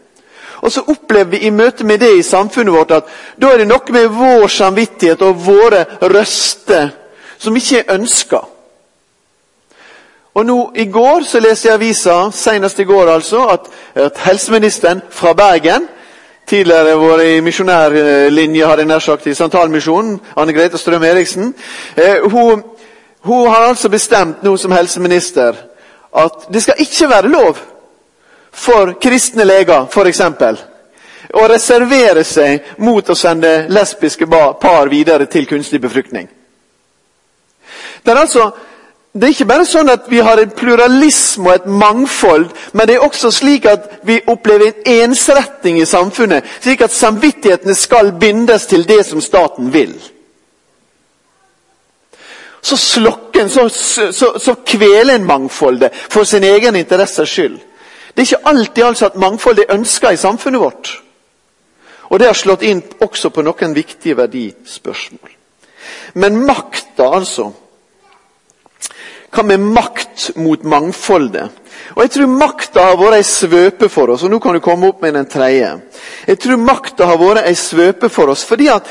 Og 0.61 0.73
så 0.73 0.83
opplever 0.91 1.31
vi 1.31 1.47
i 1.47 1.51
møte 1.51 1.85
med 1.85 2.01
det 2.01 2.17
i 2.19 2.23
samfunnet 2.23 2.75
vårt 2.75 2.91
at 2.91 3.11
da 3.39 3.53
er 3.53 3.59
det 3.59 3.69
noe 3.69 3.93
med 3.95 4.09
vår 4.11 4.49
samvittighet 4.51 5.23
og 5.23 5.45
våre 5.45 5.85
røster 6.03 6.91
som 7.39 7.57
ikke 7.57 7.79
er 7.79 7.95
ønska. 7.95 8.41
Og 10.35 10.47
nå 10.47 10.59
I 10.77 10.85
går 10.85 11.25
så 11.27 11.41
leste 11.41 11.69
jeg 11.69 11.75
avisa, 11.75 12.31
senest 12.33 12.79
i 12.79 12.85
går 12.85 13.11
altså, 13.11 13.47
at, 13.47 13.71
at 13.95 14.19
helseministeren 14.29 15.03
fra 15.11 15.33
Bergen 15.33 15.89
Tidligere 16.49 16.95
vært 16.97 17.25
i 17.29 17.41
misjonærlinje 17.45 18.65
har 18.65 18.81
jeg 18.81 18.89
nær 18.89 19.03
sagt, 19.05 19.27
i 19.27 19.35
Santalmisjonen, 19.37 20.15
Anne 20.37 20.55
Grete 20.57 20.79
Strøm 20.81 21.03
Eriksen. 21.05 21.51
Eh, 21.97 22.25
hun, 22.25 22.63
hun 23.21 23.49
har 23.53 23.67
altså 23.69 23.91
bestemt 23.93 24.43
nå 24.43 24.55
som 24.57 24.73
helseminister 24.73 25.59
at 26.17 26.47
det 26.53 26.63
skal 26.63 26.81
ikke 26.81 27.09
være 27.11 27.29
lov 27.29 27.61
for 28.53 28.95
kristne 29.03 29.45
leger 29.45 29.91
f.eks. 29.93 30.23
å 31.37 31.45
reservere 31.53 32.25
seg 32.25 32.73
mot 32.81 33.11
å 33.11 33.19
sende 33.19 33.67
lesbiske 33.69 34.27
par 34.61 34.89
videre 34.89 35.29
til 35.29 35.47
kunstig 35.47 35.83
befruktning. 35.85 36.31
Det 38.05 38.13
er 38.13 38.21
altså 38.21 38.51
det 39.13 39.25
er 39.25 39.33
ikke 39.33 39.49
bare 39.49 39.67
sånn 39.67 39.89
at 39.91 40.05
vi 40.13 40.21
har 40.23 40.39
en 40.39 40.51
pluralisme 40.53 41.49
og 41.49 41.55
et 41.55 41.67
mangfold, 41.67 42.51
men 42.77 42.87
det 42.87 42.99
er 42.99 43.07
også 43.07 43.31
slik 43.35 43.65
at 43.67 43.89
vi 44.07 44.21
opplever 44.29 44.69
en 44.85 45.09
ensretting 45.09 45.81
i 45.81 45.87
samfunnet. 45.89 46.45
Slik 46.61 46.85
at 46.85 46.95
samvittighetene 46.95 47.75
skal 47.75 48.13
bindes 48.21 48.69
til 48.71 48.85
det 48.89 49.01
som 49.09 49.23
staten 49.25 49.73
vil. 49.75 49.97
Så 52.63 52.77
slokker 52.77 53.47
en, 53.47 53.51
så, 53.51 53.69
så, 54.13 54.33
så 54.39 54.55
kveler 54.67 55.17
en 55.17 55.27
mangfoldet 55.27 55.95
for 56.11 56.29
sin 56.29 56.45
egen 56.45 56.77
interesses 56.77 57.33
skyld. 57.33 57.59
Det 58.13 58.23
er 58.23 58.27
ikke 58.27 58.51
alltid 58.51 58.85
altså 58.85 59.07
at 59.07 59.17
mangfold 59.17 59.59
er 59.63 59.73
ønska 59.75 60.13
i 60.13 60.21
samfunnet 60.21 60.61
vårt. 60.61 60.93
Og 62.11 62.21
det 62.21 62.29
har 62.29 62.37
slått 62.37 62.63
inn 62.67 62.83
også 63.01 63.31
på 63.35 63.43
noen 63.47 63.75
viktige 63.77 64.17
verdispørsmål. 64.19 65.33
Men 66.15 66.45
makta, 66.47 67.09
altså 67.09 67.53
hva 69.31 69.45
med 69.45 69.61
makt 69.61 70.31
mot 70.37 70.63
mangfoldet? 70.65 71.51
Og 71.97 72.03
Jeg 72.03 72.11
tror 72.11 72.27
makta 72.27 72.83
har 72.91 72.99
vært 72.99 73.19
ei 73.19 73.27
svøpe 73.27 73.89
for 73.89 74.11
oss. 74.13 74.23
og 74.23 74.31
Nå 74.31 74.39
kan 74.39 74.55
du 74.55 74.61
komme 74.61 74.89
opp 74.89 75.03
med 75.03 75.15
den 75.15 75.27
tredje. 75.27 75.81
Jeg 76.27 76.39
tror 76.39 76.57
makta 76.57 77.07
har 77.07 77.19
vært 77.19 77.47
ei 77.47 77.55
svøpe 77.55 78.09
for 78.09 78.29
oss 78.29 78.45
fordi 78.45 78.69
at 78.69 78.87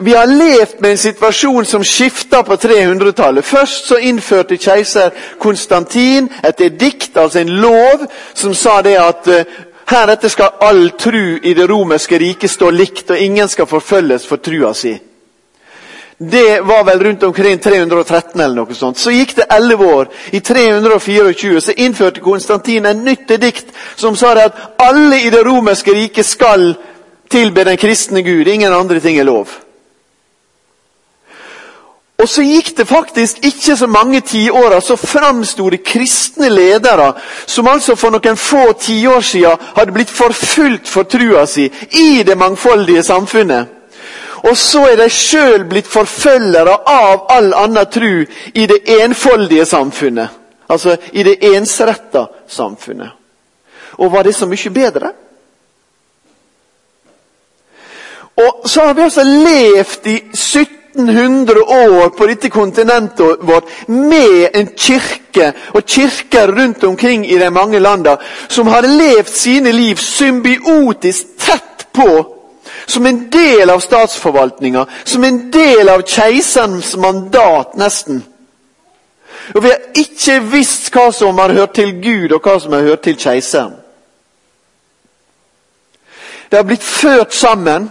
vi 0.00 0.12
har 0.14 0.26
levd 0.26 0.80
med 0.80 0.90
en 0.90 0.98
situasjon 0.98 1.64
som 1.64 1.84
skifta 1.84 2.42
på 2.46 2.54
300-tallet. 2.54 3.44
Først 3.44 3.88
så 3.88 3.96
innførte 3.98 4.56
keiser 4.56 5.10
Konstantin 5.38 6.28
et 6.44 6.60
edikt, 6.60 7.16
altså 7.16 7.40
en 7.40 7.50
lov, 7.50 8.06
som 8.34 8.54
sa 8.54 8.78
det 8.82 8.94
at 8.94 9.26
uh, 9.26 9.58
heretter 9.90 10.30
skal 10.30 10.60
all 10.60 10.90
tru 10.90 11.40
i 11.42 11.54
det 11.54 11.66
romerske 11.70 12.18
riket 12.18 12.50
stå 12.50 12.70
likt, 12.70 13.10
og 13.10 13.18
ingen 13.18 13.48
skal 13.48 13.66
forfølges 13.66 14.26
for 14.26 14.38
trua 14.38 14.70
si. 14.74 14.94
Det 16.20 16.60
var 16.60 16.84
vel 16.84 17.04
rundt 17.04 17.22
omkring 17.22 17.58
313 17.58 18.40
eller 18.40 18.54
noe 18.54 18.74
sånt. 18.74 18.98
Så 18.98 19.12
gikk 19.14 19.36
det 19.36 19.46
elleve 19.54 19.86
år. 19.86 20.08
I 20.34 20.40
324 20.40 21.60
så 21.60 21.74
innførte 21.78 22.20
Konstantin 22.20 22.86
en 22.90 23.04
nytt 23.06 23.30
dikt 23.38 23.70
som 23.96 24.16
sa 24.18 24.32
det 24.34 24.48
at 24.50 24.58
alle 24.82 25.20
i 25.22 25.30
det 25.30 25.44
romerske 25.46 25.94
riket 25.94 26.26
skal 26.26 26.72
tilbe 27.30 27.64
den 27.64 27.78
kristne 27.78 28.24
Gud. 28.26 28.48
Ingen 28.48 28.74
andre 28.74 29.00
ting 29.00 29.18
er 29.18 29.30
lov. 29.30 29.46
Og 32.18 32.26
så 32.26 32.42
gikk 32.42 32.72
det 32.76 32.88
faktisk 32.90 33.38
ikke 33.46 33.76
så 33.78 33.86
mange 33.86 34.20
tiåra, 34.20 34.80
så 34.80 34.96
framsto 34.96 35.70
det 35.70 35.84
kristne 35.86 36.48
ledere 36.50 37.12
som 37.46 37.68
altså 37.70 37.94
for 37.94 38.10
noen 38.10 38.36
få 38.36 38.72
tiår 38.74 39.22
siden 39.22 39.66
hadde 39.76 39.94
blitt 39.94 40.10
forfulgt 40.10 40.90
for 40.90 41.06
trua 41.06 41.46
si 41.46 41.70
i 41.94 42.24
det 42.26 42.34
mangfoldige 42.34 43.06
samfunnet. 43.06 43.77
Og 44.42 44.56
så 44.56 44.84
er 44.92 44.96
de 45.00 45.08
sjøl 45.10 45.64
blitt 45.68 45.88
forfølgere 45.90 46.76
av 46.86 47.26
all 47.32 47.52
annen 47.54 47.90
tru 47.90 48.24
i 48.54 48.66
det 48.66 48.82
enfoldige 49.00 49.66
samfunnet. 49.66 50.28
Altså 50.68 50.96
i 51.12 51.22
det 51.24 51.38
ensretta 51.54 52.26
samfunnet. 52.46 53.10
Og 53.98 54.12
var 54.12 54.22
det 54.22 54.34
så 54.34 54.46
mye 54.46 54.70
bedre? 54.70 55.12
Og 58.38 58.68
så 58.68 58.80
har 58.86 58.94
vi 58.94 59.02
altså 59.02 59.24
levd 59.24 60.06
i 60.06 60.16
1700 60.32 61.62
år 61.62 62.08
på 62.08 62.26
dette 62.26 62.50
kontinentet 62.50 63.42
vårt 63.42 63.88
med 63.88 64.48
en 64.54 64.68
kirke 64.76 65.52
og 65.74 65.82
kirker 65.86 66.52
rundt 66.52 66.84
omkring 66.84 67.26
i 67.26 67.38
de 67.38 67.50
mange 67.50 67.78
landene 67.78 68.16
som 68.48 68.66
har 68.66 68.86
levd 68.86 69.32
sine 69.34 69.72
liv 69.72 69.96
symbiotisk 69.96 71.34
tett 71.38 71.88
på 71.92 72.37
som 72.88 73.06
en 73.06 73.30
del 73.30 73.70
av 73.70 73.80
statsforvaltninga, 73.80 74.86
som 75.04 75.24
en 75.24 75.50
del 75.50 75.88
av 75.88 76.02
keiserens 76.08 76.96
mandat, 76.96 77.76
nesten. 77.76 78.22
Og 79.54 79.62
Vi 79.62 79.68
har 79.68 79.80
ikke 79.94 80.40
visst 80.52 80.88
hva 80.92 81.10
som 81.12 81.38
har 81.38 81.52
hørt 81.52 81.76
til 81.76 81.92
Gud, 82.02 82.32
og 82.32 82.40
hva 82.42 82.58
som 82.60 82.72
har 82.72 82.86
hørt 82.88 83.04
til 83.04 83.16
keiseren. 83.20 83.76
Det 86.50 86.56
har 86.56 86.64
blitt 86.64 86.84
ført 86.84 87.34
sammen. 87.34 87.90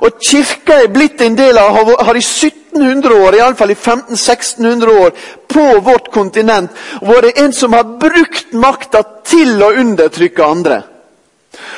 Og 0.00 0.20
Kirka 0.22 0.76
er 0.84 0.92
blitt 0.94 1.20
en 1.20 1.34
del 1.34 1.58
av, 1.58 1.74
har 1.74 2.14
i 2.14 2.22
1700 2.22 3.16
år, 3.26 3.34
iallfall 3.34 3.72
i 3.74 3.74
1500-1600 3.74 5.00
år, 5.02 5.10
på 5.50 5.64
vårt 5.82 6.12
kontinent 6.14 6.70
vært 7.02 7.40
en 7.42 7.52
som 7.52 7.74
har 7.74 7.96
brukt 7.98 8.54
makta 8.54 9.02
til 9.26 9.58
å 9.58 9.72
undertrykke 9.82 10.46
andre. 10.46 10.82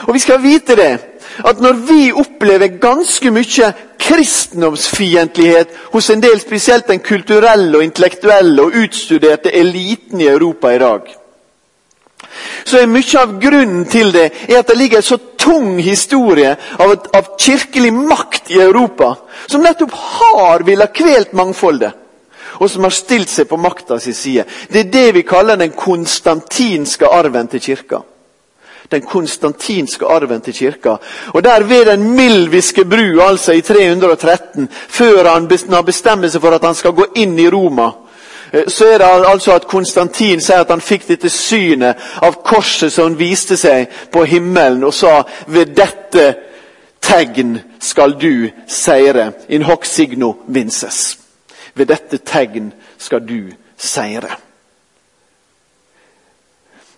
Og 0.05 0.13
vi 0.15 0.21
skal 0.21 0.43
vite 0.45 0.77
det 0.77 0.91
at 1.45 1.61
når 1.61 1.73
vi 1.89 2.13
opplever 2.13 2.79
ganske 2.83 3.31
mye 3.31 3.73
kristendomsfiendtlighet 4.03 5.75
hos 5.93 6.11
en 6.11 6.23
del, 6.23 6.41
spesielt 6.41 6.89
den 6.89 7.01
kulturelle, 7.01 7.77
og 7.77 7.85
intellektuelle 7.85 8.63
og 8.63 8.79
utstuderte 8.85 9.55
eliten 9.55 10.21
i 10.21 10.29
Europa 10.29 10.73
i 10.75 10.79
dag, 10.83 11.01
så 12.65 12.79
er 12.79 12.91
mye 12.91 13.19
av 13.21 13.35
grunnen 13.43 13.85
til 13.91 14.13
det 14.15 14.29
er 14.49 14.61
at 14.61 14.69
det 14.71 14.79
ligger 14.79 15.03
en 15.03 15.07
så 15.07 15.19
tung 15.39 15.81
historie 15.83 16.55
av, 16.79 16.95
av 17.15 17.35
kirkelig 17.41 17.93
makt 17.93 18.53
i 18.55 18.61
Europa, 18.63 19.15
som 19.47 19.65
nettopp 19.65 19.93
har 19.93 20.65
villet 20.67 20.95
kvelt 20.97 21.35
mangfoldet 21.37 21.99
og 22.63 22.71
som 22.71 22.85
har 22.87 22.95
stilt 22.95 23.31
seg 23.33 23.49
på 23.51 23.59
makta 23.59 23.97
si 23.99 24.13
side. 24.15 24.45
Det 24.71 24.85
er 24.85 24.91
det 24.93 25.07
vi 25.17 25.25
kaller 25.27 25.59
den 25.59 25.73
konstantinske 25.75 27.09
arven 27.09 27.49
til 27.51 27.63
kirka. 27.65 28.03
Den 28.93 29.07
konstantinske 29.09 30.07
arven 30.07 30.41
til 30.41 30.55
kirka. 30.55 30.97
Og 31.33 31.45
der 31.45 31.65
ved 31.65 31.87
den 31.87 32.05
milviske 32.17 32.85
bru, 32.85 33.21
altså 33.21 33.53
i 33.53 33.61
313, 33.61 34.69
før 34.89 35.29
han 35.29 35.49
bestemmer 35.87 36.29
seg 36.29 36.41
for 36.41 36.57
at 36.57 36.65
han 36.65 36.79
skal 36.79 36.95
gå 36.97 37.07
inn 37.17 37.39
i 37.39 37.49
Roma, 37.51 37.91
eh, 38.53 38.69
så 38.69 38.93
er 38.93 38.99
det 38.99 39.11
altså 39.29 39.57
at 39.57 39.67
Konstantin 39.67 40.41
sier 40.41 40.63
at 40.63 40.71
han 40.71 40.81
fikk 40.81 41.09
dette 41.09 41.31
synet 41.33 41.97
av 42.23 42.41
korset 42.45 42.93
som 42.93 43.19
viste 43.19 43.57
seg 43.57 43.91
på 44.13 44.25
himmelen, 44.25 44.85
og 44.85 44.95
sa 44.95 45.23
ved 45.47 45.75
dette 45.77 46.29
tegn 47.03 47.59
skal 47.81 48.17
du 48.21 48.49
seire. 48.67 49.33
In 49.49 49.63
hoc 49.63 49.85
signo 49.87 50.35
vinces. 50.47 51.19
Ved 51.75 51.87
dette 51.87 52.19
tegn 52.19 52.73
skal 52.99 53.25
du 53.27 53.53
seire. 53.77 54.52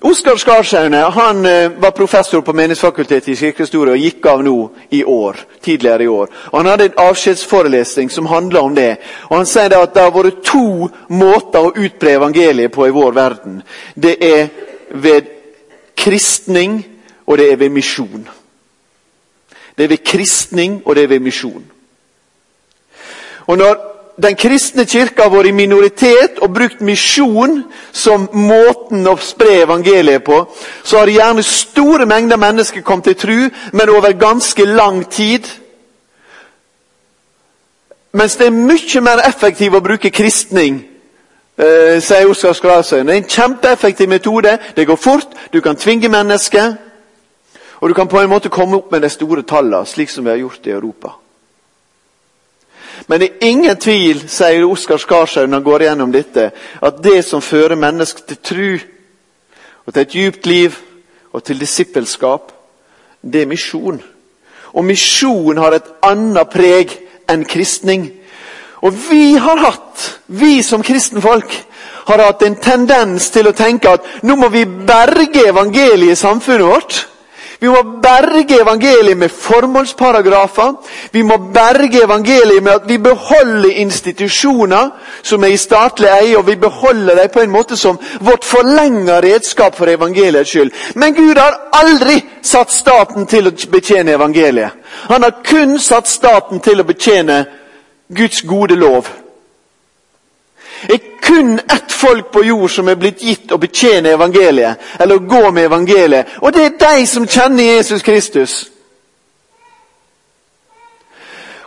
Oskar 0.04 0.36
Skarsaune 0.36 0.96
han 0.96 1.46
eh, 1.46 1.70
var 1.70 1.90
professor 1.90 2.40
på 2.40 2.52
Menighetsfakultetet 2.52 3.28
i 3.28 3.36
kirkehistorie 3.36 3.94
og 3.94 4.02
gikk 4.02 4.26
av 4.28 4.42
nå 4.44 4.56
i 4.92 4.98
år, 5.04 5.38
tidligere 5.64 6.04
i 6.04 6.08
år. 6.12 6.28
Og 6.52 6.58
Han 6.58 6.68
hadde 6.68 6.84
en 6.90 6.98
avskjedsforelesning 7.06 8.10
som 8.12 8.28
handla 8.28 8.60
om 8.60 8.74
det. 8.76 8.98
Og 9.30 9.38
Han 9.38 9.48
sier 9.48 9.72
at 9.78 9.94
det 9.94 10.02
har 10.04 10.12
vært 10.12 10.42
to 10.44 10.90
måter 11.08 11.64
å 11.64 11.72
utbre 11.72 12.18
evangeliet 12.18 12.72
på 12.72 12.84
i 12.84 12.92
vår 12.92 13.16
verden. 13.16 13.62
Det 13.96 14.12
er 14.20 14.48
ved 14.92 15.32
kristning, 15.96 16.84
og 17.24 17.38
det 17.38 17.48
er 17.52 17.56
ved 17.56 17.72
misjon. 17.72 18.28
Det 19.72 19.84
er 19.84 19.88
ved 19.88 20.04
kristning, 20.04 20.82
og 20.84 20.96
det 20.96 21.02
er 21.02 21.14
ved 21.16 21.24
misjon. 21.24 21.64
Og 23.46 23.58
når 23.58 23.93
den 24.22 24.36
kristne 24.36 24.84
kirka 24.86 25.26
har 25.26 25.32
vært 25.32 25.50
i 25.50 25.56
minoritet 25.56 26.38
og 26.42 26.52
brukt 26.54 26.80
misjon 26.84 27.64
som 27.92 28.28
måten 28.32 29.06
å 29.10 29.16
spre 29.18 29.64
evangeliet 29.64 30.22
på, 30.24 30.44
så 30.84 31.02
har 31.02 31.10
gjerne 31.10 31.42
store 31.42 32.06
mengder 32.06 32.38
mennesker 32.38 32.84
kommet 32.86 33.10
til 33.10 33.16
tru, 33.18 33.38
men 33.72 33.90
over 33.90 34.14
ganske 34.18 34.64
lang 34.64 35.02
tid. 35.10 35.48
Mens 38.14 38.36
det 38.38 38.46
er 38.46 38.54
mye 38.54 39.02
mer 39.02 39.24
effektivt 39.26 39.74
å 39.74 39.82
bruke 39.82 40.10
kristning, 40.14 40.84
eh, 41.58 41.98
sier 42.00 42.30
Oskar 42.30 42.52
Skrasøyen. 42.52 43.06
Det 43.06 43.14
er 43.14 43.22
en 43.22 43.28
kjempeeffektiv 43.28 44.08
metode. 44.08 44.58
Det 44.76 44.86
går 44.86 44.96
fort, 44.96 45.34
du 45.52 45.60
kan 45.60 45.76
tvinge 45.76 46.08
mennesker. 46.08 46.76
Og 47.80 47.88
du 47.88 47.94
kan 47.94 48.08
på 48.08 48.20
en 48.20 48.30
måte 48.30 48.48
komme 48.48 48.76
opp 48.76 48.92
med 48.92 49.02
de 49.02 49.08
store 49.08 49.42
tallene, 49.42 49.86
slik 49.86 50.08
som 50.10 50.24
vi 50.24 50.30
har 50.30 50.38
gjort 50.38 50.66
i 50.66 50.70
Europa. 50.70 51.23
Men 53.06 53.20
det 53.20 53.28
er 53.28 53.46
ingen 53.48 53.76
tvil, 53.76 54.22
sier 54.28 54.64
Oskar 54.64 54.98
Skarshaug 54.98 55.48
når 55.48 55.58
han 55.58 55.66
går 55.66 55.84
gjennom 55.88 56.12
dette, 56.12 56.50
at 56.80 57.02
det 57.04 57.20
som 57.24 57.42
fører 57.44 57.76
mennesker 57.76 58.24
til 58.28 58.40
tru, 58.42 58.78
og 59.84 59.92
til 59.92 60.02
et 60.02 60.14
djupt 60.14 60.46
liv 60.46 60.76
og 61.32 61.44
til 61.44 61.60
disippelskap, 61.60 62.52
det 63.20 63.42
er 63.42 63.50
misjon. 63.50 64.00
Og 64.72 64.84
misjon 64.84 65.58
har 65.60 65.76
et 65.76 65.90
annet 66.02 66.50
preg 66.52 66.94
enn 67.30 67.44
kristning. 67.48 68.08
Og 68.84 68.92
vi 69.10 69.34
har 69.40 69.60
hatt, 69.60 70.20
vi 70.26 70.62
som 70.62 70.82
kristenfolk, 70.82 71.52
har 72.04 72.20
hatt 72.20 72.42
en 72.44 72.56
tendens 72.60 73.30
til 73.32 73.48
å 73.48 73.56
tenke 73.56 73.94
at 73.96 74.24
nå 74.24 74.36
må 74.36 74.50
vi 74.52 74.64
berge 74.64 75.46
evangeliet 75.48 76.12
i 76.12 76.20
samfunnet 76.20 76.68
vårt. 76.68 76.98
Vi 77.64 77.70
må 77.70 77.80
berge 78.02 78.58
evangeliet 78.60 79.16
med 79.16 79.30
formålsparagrafer. 79.32 80.72
Vi 81.12 81.22
må 81.22 81.38
berge 81.54 82.02
evangeliet 82.04 82.62
med 82.62 82.72
at 82.72 82.88
vi 82.88 82.98
beholder 82.98 83.70
institusjoner 83.80 84.90
som 85.22 85.44
er 85.44 85.54
i 85.54 85.56
statlig 85.56 86.10
eie, 86.12 86.36
og 86.36 86.44
vi 86.46 86.58
beholder 86.60 87.16
dem 87.22 87.32
på 87.32 87.40
en 87.40 87.54
måte 87.54 87.76
som 87.80 87.96
vårt 88.20 88.44
forlenga 88.44 89.16
redskap 89.24 89.78
for 89.80 89.88
evangeliets 89.88 90.50
skyld. 90.50 90.74
Men 90.94 91.16
Gud 91.16 91.40
har 91.40 91.56
aldri 91.72 92.20
satt 92.42 92.72
staten 92.72 93.24
til 93.32 93.48
å 93.48 93.56
betjene 93.72 94.18
evangeliet. 94.18 94.76
Han 95.08 95.24
har 95.24 95.40
kun 95.44 95.78
satt 95.80 96.08
staten 96.08 96.60
til 96.60 96.84
å 96.84 96.88
betjene 96.92 97.46
Guds 98.12 98.44
gode 98.44 98.76
lov 98.76 99.08
er 100.88 100.98
kun 101.22 101.58
ett 101.58 101.92
folk 101.92 102.32
på 102.32 102.44
jord 102.44 102.70
som 102.70 102.88
er 102.88 103.00
blitt 103.00 103.22
gitt 103.22 103.52
å 103.52 103.58
betjene 103.58 104.12
evangeliet, 104.14 104.76
eller 105.00 105.16
å 105.16 105.26
gå 105.26 105.50
med 105.50 105.64
evangeliet. 105.70 106.38
Og 106.42 106.52
det 106.52 106.64
er 106.64 106.78
de 106.84 107.06
som 107.06 107.26
kjenner 107.26 107.76
Jesus 107.76 108.02
Kristus. 108.02 108.64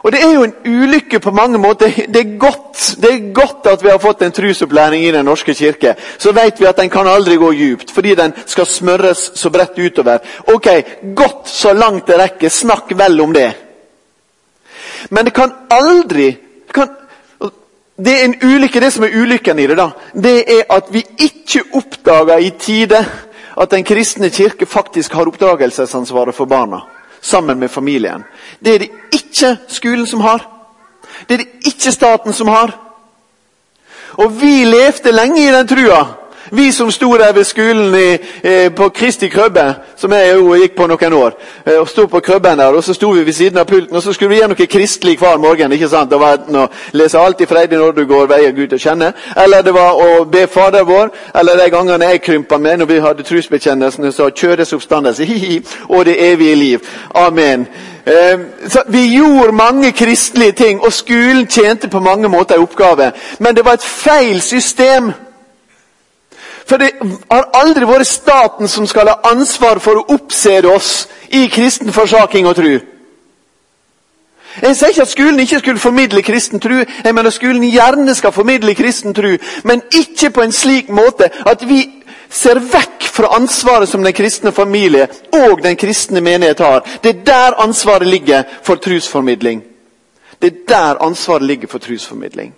Og 0.08 0.12
Det 0.12 0.20
er 0.24 0.34
jo 0.34 0.44
en 0.44 0.54
ulykke 0.66 1.20
på 1.20 1.32
mange 1.32 1.58
måter. 1.58 1.92
Det 2.08 2.22
er 2.22 2.38
godt, 2.40 2.96
det 3.02 3.10
er 3.12 3.34
godt 3.34 3.68
at 3.68 3.84
vi 3.84 3.90
har 3.90 3.98
fått 4.00 4.22
en 4.22 4.32
trusopplæring 4.32 5.04
i 5.06 5.12
Den 5.12 5.26
norske 5.26 5.54
kirke. 5.54 5.96
Så 6.18 6.32
vet 6.32 6.60
vi 6.60 6.66
at 6.66 6.78
den 6.78 6.90
kan 6.90 7.08
aldri 7.08 7.36
gå 7.36 7.52
djupt, 7.52 7.92
fordi 7.92 8.16
den 8.16 8.34
skal 8.46 8.66
smøres 8.66 9.32
så 9.36 9.50
bredt 9.50 9.80
utover. 9.80 10.18
Ok, 10.48 10.68
Godt 11.16 11.50
så 11.50 11.74
langt 11.74 12.08
det 12.08 12.20
rekker. 12.20 12.50
Snakk 12.50 12.94
vel 12.96 13.22
om 13.22 13.34
det. 13.34 13.52
Men 15.10 15.26
det 15.26 15.34
kan 15.34 15.52
aldri 15.70 16.38
kan, 16.74 16.88
det 17.98 18.14
er 18.14 18.26
en 18.26 18.36
ulykke, 18.44 18.80
det 18.80 18.92
som 18.94 19.04
er 19.04 19.16
ulykken 19.18 19.60
i 19.60 19.68
det, 19.68 19.78
da, 19.78 19.90
det 20.14 20.36
er 20.46 20.68
at 20.70 20.92
vi 20.94 21.02
ikke 21.18 21.64
oppdager 21.74 22.38
i 22.38 22.52
tide 22.60 23.06
at 23.58 23.72
Den 23.72 23.84
kristne 23.84 24.30
kirke 24.30 24.66
faktisk 24.66 25.14
har 25.14 25.26
oppdragelsesansvaret 25.26 26.36
for 26.36 26.46
barna. 26.46 26.80
Sammen 27.22 27.60
med 27.60 27.70
familien. 27.70 28.24
Det 28.60 28.76
er 28.76 28.80
det 28.80 28.90
ikke 29.14 29.58
skolen 29.68 30.08
som 30.08 30.22
har. 30.22 30.46
Det 31.28 31.34
er 31.34 31.38
det 31.38 31.66
ikke 31.66 31.92
staten 31.92 32.34
som 32.34 32.48
har. 32.48 32.78
Og 34.18 34.42
vi 34.42 34.64
levde 34.64 35.12
lenge 35.12 35.42
i 35.42 35.52
den 35.52 35.68
trua 35.68 36.06
vi 36.52 36.72
som 36.72 36.92
sto 36.92 37.18
der 37.18 37.34
ved 37.34 37.44
skolen 37.44 37.96
i, 37.96 38.18
eh, 38.44 38.76
på 38.76 38.90
Kristi 38.90 39.28
Krøbbe, 39.28 39.76
som 39.96 40.12
jeg 40.12 40.36
jo 40.36 40.56
gikk 40.56 40.76
på 40.76 40.88
noen 40.88 41.14
år, 41.14 41.32
eh, 41.66 41.80
og 41.80 41.90
sto 41.90 42.06
på 42.06 42.20
krøbben 42.20 42.58
der, 42.58 42.74
og 42.74 42.84
så 42.84 42.94
sto 42.94 43.10
vi 43.10 43.26
ved 43.26 43.34
siden 43.34 43.58
av 43.58 43.66
pulten, 43.66 43.96
og 43.96 44.04
så 44.04 44.14
skulle 44.14 44.30
vi 44.30 44.36
gjøre 44.36 44.48
noe 44.48 44.68
kristelig 44.68 45.18
hver 45.18 45.38
morgen. 45.38 45.72
ikke 45.72 45.90
sant? 45.90 46.12
Det 46.12 46.20
var 46.20 46.34
enten 46.34 46.56
å 46.56 46.68
lese 46.92 47.20
alt 47.20 47.42
i 47.42 47.46
freidig 47.46 47.78
når 47.78 47.92
du 47.92 48.06
går 48.06 48.28
veier 48.28 48.52
Gud 48.52 48.74
å 48.74 48.78
kjenne, 48.78 49.14
eller 49.36 49.62
det 49.62 49.74
var 49.74 49.92
å 49.94 50.26
be 50.26 50.48
Fader 50.48 50.84
vår, 50.84 51.10
eller 51.36 51.58
de 51.58 51.70
gangene 51.70 52.06
jeg 52.06 52.22
krympa 52.22 52.58
med 52.58 52.78
når 52.78 52.86
vi 52.86 53.00
hadde 53.00 53.24
trosbekjennelsen 53.24 54.06
og 54.06 54.14
sa 54.14 54.30
'kjøres 54.30 54.74
oppstandelse', 54.74 55.26
hi-hi, 55.32 55.62
og 55.90 56.06
det 56.06 56.32
evige 56.32 56.56
liv. 56.56 56.80
Amen. 57.16 57.68
Eh, 58.08 58.40
så 58.68 58.82
vi 58.88 59.16
gjorde 59.16 59.52
mange 59.52 59.92
kristelige 59.92 60.52
ting, 60.52 60.82
og 60.82 60.94
skolen 60.94 61.48
tjente 61.48 61.88
på 61.88 62.00
mange 62.00 62.30
måter 62.30 62.56
en 62.56 62.62
oppgave. 62.62 63.12
Men 63.40 63.56
det 63.56 63.66
var 63.66 63.74
et 63.74 63.84
feil 63.84 64.42
system. 64.42 65.12
For 66.68 66.78
det 66.78 66.92
har 67.32 67.50
aldri 67.56 67.88
vært 67.88 68.10
staten 68.10 68.68
som 68.68 68.88
skal 68.88 69.08
ha 69.08 69.32
ansvar 69.32 69.80
for 69.80 70.02
å 70.02 70.06
oppsede 70.18 70.68
oss 70.68 71.08
i 71.32 71.48
kristen 71.52 71.94
forsaking 71.96 72.48
og 72.48 72.58
tru. 72.60 72.74
Jeg 74.62 74.76
sier 74.76 74.90
ikke 74.90 75.06
at 75.06 75.12
skolen 75.12 75.40
ikke 75.40 75.60
skulle 75.62 75.80
formidle 75.80 76.24
kristen 76.26 76.60
tru. 76.60 76.82
Jeg 76.82 77.16
mener 77.16 77.32
skolen 77.32 77.64
gjerne 77.70 78.16
skal 78.18 78.34
formidle 78.34 78.74
kristen 78.76 79.14
tru, 79.14 79.38
men 79.64 79.84
ikke 79.94 80.32
på 80.34 80.44
en 80.44 80.52
slik 80.52 80.90
måte 80.90 81.30
at 81.46 81.64
vi 81.70 81.84
ser 82.30 82.60
vekk 82.60 83.08
fra 83.14 83.32
ansvaret 83.38 83.90
som 83.90 84.04
den 84.04 84.14
kristne 84.14 84.52
familie 84.52 85.08
og 85.34 85.62
den 85.64 85.78
kristne 85.80 86.22
menighet 86.22 86.60
har. 86.60 86.84
Det 87.04 87.10
er 87.10 87.24
der 87.26 87.62
ansvaret 87.64 88.08
ligger 88.08 88.44
for 88.64 88.76
trusformidling. 88.76 89.64
Det 90.42 90.54
er 90.54 90.64
der 90.68 91.04
ansvaret 91.06 91.48
ligger 91.48 91.68
for 91.68 91.78
trusformidling. 91.78 92.54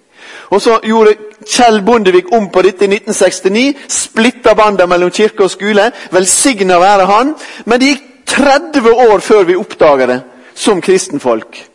Og 0.49 0.61
Så 0.61 0.79
gjorde 0.83 1.15
Kjell 1.45 1.81
Bondevik 1.85 2.33
om 2.33 2.49
på 2.49 2.61
dette 2.61 2.85
i 2.85 2.91
1969. 2.91 3.75
Splitta 3.87 4.53
bandet 4.55 4.89
mellom 4.89 5.11
kirke 5.11 5.43
og 5.43 5.51
skole. 5.51 5.91
Velsigna 6.11 6.79
være 6.79 7.05
han. 7.05 7.35
Men 7.65 7.79
det 7.79 7.93
gikk 7.93 8.05
30 8.29 8.93
år 9.11 9.19
før 9.19 9.43
vi 9.43 9.57
oppdaga 9.57 10.07
det 10.07 10.21
som 10.55 10.81
kristenfolk. 10.81 11.65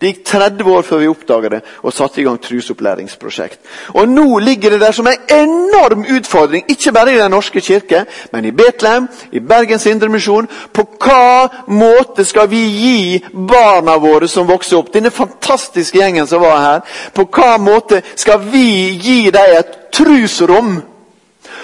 Det 0.00 0.10
gikk 0.10 0.24
30 0.26 0.70
år 0.72 0.82
før 0.86 1.02
vi 1.02 1.08
oppdaga 1.10 1.48
det 1.52 1.60
og 1.82 1.92
satte 1.94 2.20
i 2.20 2.24
gang 2.26 2.38
trusopplæringsprosjekt. 2.42 3.58
Og 3.94 4.08
Nå 4.08 4.38
ligger 4.38 4.70
det 4.70 4.80
der 4.80 4.92
som 4.92 5.06
en 5.06 5.24
enorm 5.28 6.04
utfordring, 6.16 6.64
ikke 6.68 6.92
bare 6.92 7.14
i 7.14 7.18
Den 7.18 7.30
norske 7.30 7.60
kirke, 7.60 8.04
men 8.32 8.44
i 8.44 8.50
Betlehem, 8.50 9.08
i 9.32 9.40
Bergens 9.40 9.86
Indremisjon. 9.86 10.48
På 10.72 10.86
hva 11.00 11.48
måte 11.66 12.24
skal 12.24 12.50
vi 12.50 12.62
gi 12.62 13.24
barna 13.32 13.96
våre 13.96 14.28
som 14.28 14.48
vokser 14.48 14.78
opp, 14.78 14.92
denne 14.94 15.10
fantastiske 15.10 15.98
gjengen 15.98 16.26
som 16.26 16.42
var 16.42 16.58
her, 16.60 16.80
på 17.14 17.28
hva 17.30 17.58
måte 17.58 18.02
skal 18.16 18.40
vi 18.52 18.98
gi 19.02 19.30
dem 19.30 19.58
et 19.58 19.76
trusrom? 19.92 20.80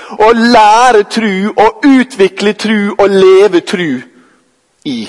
Å 0.09 0.33
lære 0.33 1.05
tru, 1.13 1.53
å 1.53 1.67
utvikle 1.85 2.55
tru 2.57 2.95
og 2.97 3.09
leve 3.13 3.61
tru 3.61 4.01
i. 4.89 5.01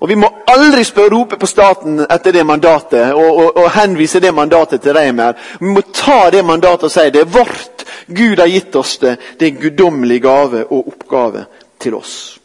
Og 0.00 0.08
Vi 0.08 0.16
må 0.16 0.30
aldri 0.48 0.80
spørre 0.84 1.12
rope 1.12 1.36
på 1.36 1.46
staten 1.46 2.00
etter 2.06 2.32
det 2.32 2.46
mandatet 2.48 3.12
og, 3.12 3.36
og, 3.36 3.56
og 3.60 3.70
henvise 3.74 4.20
det 4.20 4.34
mandatet 4.34 4.80
til 4.80 4.94
Reimer. 4.96 5.36
Vi 5.60 5.68
må 5.68 5.80
ta 5.92 6.30
det 6.32 6.44
mandatet 6.44 6.84
og 6.88 6.94
si 6.94 7.10
det 7.12 7.20
er 7.20 7.34
vårt. 7.34 7.84
Gud 8.08 8.40
har 8.40 8.48
gitt 8.48 8.76
oss 8.80 8.96
det. 8.98 9.18
Det 9.36 9.46
er 9.46 9.50
en 9.52 9.60
guddommelig 9.60 10.22
gave 10.24 10.64
og 10.72 10.88
oppgave 10.88 11.44
til 11.80 11.94
oss. 11.94 12.38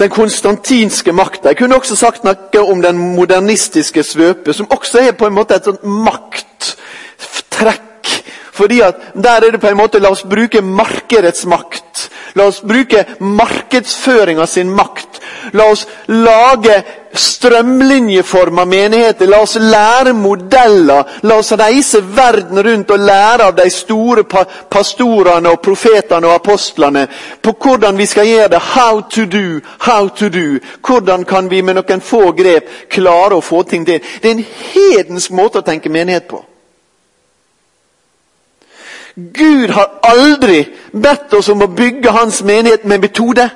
Den 0.00 0.10
konstantinske 0.10 1.12
makta. 1.12 1.52
Jeg 1.52 1.60
kunne 1.60 1.76
også 1.76 1.96
sagt 1.96 2.24
noe 2.24 2.64
om 2.64 2.82
den 2.82 2.96
modernistiske 2.96 4.02
svøpe, 4.02 4.52
som 4.56 4.72
også 4.72 4.98
er 5.04 5.12
på 5.12 5.26
en 5.28 5.36
måte 5.36 5.60
et 5.60 5.68
sånt 5.68 5.84
makttrekk 5.84 7.90
Fordi 8.60 8.80
at 8.80 8.94
der 9.14 9.30
er 9.30 9.50
det 9.50 9.60
på 9.60 9.70
en 9.70 9.76
måte 9.76 9.98
La 9.98 10.10
oss 10.12 10.26
bruke 10.28 10.60
markedets 10.60 11.46
makt. 11.46 12.10
La 12.34 12.46
oss 12.46 12.60
bruke 12.62 13.04
markedsføringa 13.20 14.46
sin 14.46 14.70
makt. 14.70 15.20
La 15.52 15.70
oss 15.70 15.86
lage 16.06 16.82
strømlinjeforma 17.12 18.64
menigheter. 18.64 19.26
La 19.26 19.40
oss 19.42 19.56
lære 19.60 20.12
modeller. 20.12 21.04
La 21.22 21.38
oss 21.38 21.52
reise 21.52 22.02
verden 22.16 22.62
rundt 22.64 22.90
og 22.90 22.98
lære 22.98 23.48
av 23.48 23.56
de 23.56 23.70
store 23.70 24.24
pastorene 24.70 25.50
og 25.50 25.62
profetene 25.64 26.28
og 26.28 26.38
apostlene 26.38 27.06
på 27.42 27.54
hvordan 27.62 27.98
vi 27.98 28.06
skal 28.06 28.28
gjøre 28.28 28.52
det. 28.54 28.62
How 28.74 29.00
to 29.00 29.26
do, 29.26 29.60
how 29.80 30.08
to 30.08 30.28
do. 30.28 30.60
Hvordan 30.86 31.24
kan 31.24 31.50
vi 31.50 31.62
med 31.62 31.80
noen 31.80 32.00
få 32.00 32.30
grep 32.36 32.70
klare 32.90 33.38
å 33.38 33.44
få 33.44 33.62
ting 33.62 33.86
til? 33.86 34.00
Det 34.22 34.30
er 34.30 34.38
en 34.38 34.46
hedensk 34.70 35.34
måte 35.34 35.60
å 35.60 35.66
tenke 35.66 35.92
menighet 35.92 36.28
på. 36.30 36.44
Gud 39.34 39.70
har 39.70 39.98
aldri 40.02 40.64
bedt 40.92 41.34
oss 41.34 41.48
om 41.48 41.62
å 41.62 41.72
bygge 41.74 42.12
hans 42.14 42.42
menighet 42.46 42.84
med 42.84 43.00
metode. 43.00 43.48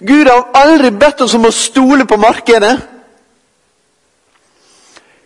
Gud 0.00 0.26
har 0.26 0.48
aldri 0.54 0.90
bedt 0.90 1.20
oss 1.20 1.34
om 1.34 1.46
å 1.46 1.54
stole 1.54 2.06
på 2.08 2.16
markedet. 2.16 2.74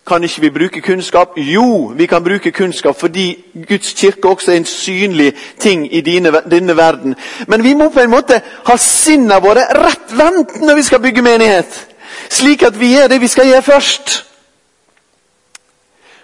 Kan 0.07 0.25
ikke 0.25 0.41
vi 0.41 0.51
bruke 0.51 0.81
kunnskap? 0.81 1.33
Jo, 1.37 1.93
vi 1.97 2.07
kan 2.07 2.23
bruke 2.25 2.53
kunnskap 2.55 2.99
fordi 2.99 3.45
Guds 3.69 3.95
kirke 3.99 4.29
også 4.29 4.53
er 4.53 4.61
en 4.61 4.69
synlig 4.71 5.33
ting 5.59 5.89
i 5.95 6.01
dine, 6.01 6.31
denne 6.51 6.77
verden. 6.77 7.17
Men 7.49 7.65
vi 7.65 7.75
må 7.75 7.89
på 7.91 8.01
en 8.01 8.11
måte 8.11 8.41
ha 8.67 8.77
sinnene 8.77 9.41
våre 9.43 9.67
rett 9.75 10.15
vendt 10.15 10.61
når 10.63 10.79
vi 10.79 10.87
skal 10.87 11.03
bygge 11.03 11.27
menighet. 11.27 11.81
Slik 12.31 12.63
at 12.63 12.79
vi 12.81 12.93
gjør 12.95 13.09
det 13.09 13.21
vi 13.21 13.29
skal 13.29 13.51
gjøre 13.51 13.63
først. 13.63 14.15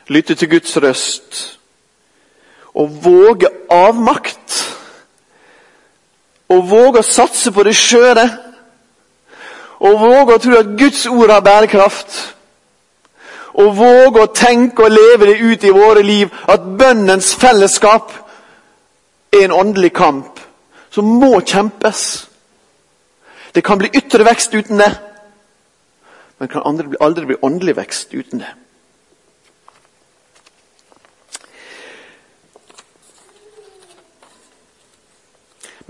Lytte 0.08 0.34
til 0.34 0.50
Guds 0.50 0.76
røst. 0.76 1.58
Og 2.74 3.04
våge 3.04 3.48
avmakt. 3.70 4.58
Å 6.48 6.60
våge 6.60 7.00
å 7.00 7.06
satse 7.06 7.52
på 7.52 7.64
det 7.66 7.74
skjøre. 7.76 8.26
Å 9.82 9.92
våge 9.98 10.36
å 10.36 10.42
tro 10.42 10.58
at 10.60 10.74
Guds 10.78 11.06
ord 11.10 11.32
har 11.32 11.44
bærekraft. 11.44 12.16
Å 13.52 13.68
våge 13.76 14.22
å 14.22 14.32
tenke 14.32 14.86
og 14.86 14.94
leve 14.94 15.28
det 15.28 15.40
ut 15.40 15.64
i 15.64 15.74
våre 15.74 16.02
liv 16.06 16.32
at 16.48 16.64
bønnens 16.78 17.34
fellesskap 17.36 18.12
er 19.32 19.44
en 19.44 19.56
åndelig 19.56 19.92
kamp 19.96 20.40
som 20.92 21.08
må 21.20 21.40
kjempes. 21.40 22.28
Det 23.54 23.64
kan 23.64 23.80
bli 23.80 23.90
ytre 23.92 24.24
vekst 24.24 24.54
uten 24.54 24.80
det, 24.80 24.90
men 26.38 26.48
kan 26.48 26.64
aldri 26.64 27.26
bli 27.26 27.40
åndelig 27.44 27.76
vekst 27.76 28.14
uten 28.14 28.40
det. 28.40 28.52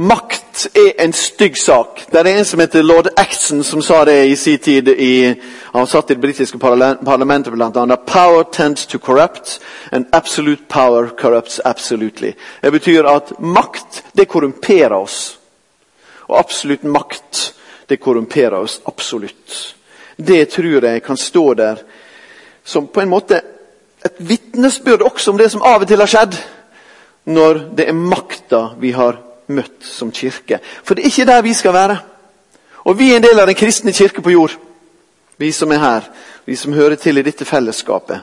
Makt 0.03 0.67
er 0.75 1.05
en 1.05 1.13
stygg 1.13 1.57
sak. 1.59 2.01
Det 2.11 2.19
er 2.19 2.27
en 2.33 2.45
som 2.45 2.61
heter 2.61 2.83
lord 2.83 3.07
Acton 3.17 3.61
som 3.65 3.83
sa 3.83 4.01
det 4.05 4.17
i 4.27 4.37
sin 4.37 4.59
tid. 4.59 4.89
I, 4.89 5.35
han 5.73 5.87
satt 5.87 6.11
i 6.11 6.17
det 6.17 6.21
britiske 6.21 6.59
parlamentet 6.59 7.53
bl.a. 7.53 7.97
Power 7.97 8.43
tends 8.43 8.87
to 8.87 8.99
corrupt, 8.99 9.61
and 9.93 10.07
absolute 10.13 10.63
power 10.69 11.09
corrupts 11.19 11.61
absolutely. 11.65 12.33
Det 12.61 12.71
betyr 12.71 13.05
at 13.05 13.33
makt, 13.39 14.03
det 14.13 14.27
korrumperer 14.27 14.97
oss. 14.97 15.39
Og 16.27 16.39
absolutt 16.39 16.83
makt, 16.83 17.55
det 17.87 18.01
korrumperer 18.03 18.59
oss 18.59 18.81
absolutt. 18.85 19.75
Det 20.17 20.45
tror 20.51 20.85
jeg 20.85 21.03
kan 21.03 21.17
stå 21.17 21.55
der 21.55 21.83
som 22.65 22.87
på 22.87 23.01
en 23.01 23.11
måte 23.11 23.43
et 24.03 24.19
vitnesbyrd 24.19 25.03
også 25.03 25.31
om 25.31 25.39
det 25.39 25.51
som 25.53 25.63
av 25.63 25.83
og 25.83 25.89
til 25.89 26.03
har 26.03 26.11
skjedd. 26.11 26.41
Når 27.25 27.69
det 27.77 27.87
er 27.87 27.95
makta 27.95 28.73
vi 28.83 28.91
har 28.99 29.29
møtt 29.53 29.87
som 29.87 30.11
kirke. 30.13 30.59
For 30.85 30.95
det 30.95 31.05
er 31.05 31.13
ikke 31.13 31.29
der 31.29 31.47
vi 31.47 31.55
skal 31.55 31.77
være. 31.77 31.99
Og 32.85 32.99
vi 32.99 33.13
er 33.13 33.21
en 33.21 33.25
del 33.25 33.41
av 33.41 33.47
den 33.47 33.59
kristne 33.59 33.93
kirke 33.93 34.23
på 34.23 34.35
jord. 34.35 34.57
Vi 35.39 35.53
som 35.53 35.71
er 35.73 35.83
her, 35.83 36.11
vi 36.47 36.57
som 36.57 36.73
hører 36.73 36.99
til 37.01 37.19
i 37.19 37.25
dette 37.27 37.45
fellesskapet. 37.45 38.21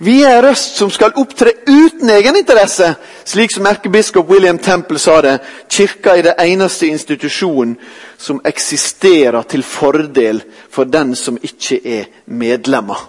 Vi 0.00 0.22
er 0.24 0.40
røst 0.42 0.78
som 0.78 0.90
skal 0.90 1.12
opptre 1.20 1.52
uten 1.68 2.10
egeninteresse, 2.10 2.94
slik 3.28 3.52
som 3.52 3.66
erkebiskop 3.68 4.30
William 4.30 4.58
Temple 4.58 4.98
sa 4.98 5.20
det. 5.20 5.34
Kirka 5.68 6.16
er 6.16 6.22
det 6.22 6.34
eneste 6.40 6.88
institusjonen 6.88 7.76
som 8.18 8.40
eksisterer 8.44 9.42
til 9.42 9.62
fordel 9.62 10.42
for 10.70 10.88
den 10.88 11.14
som 11.16 11.38
ikke 11.42 11.80
er 11.84 12.08
medlemmer. 12.26 13.08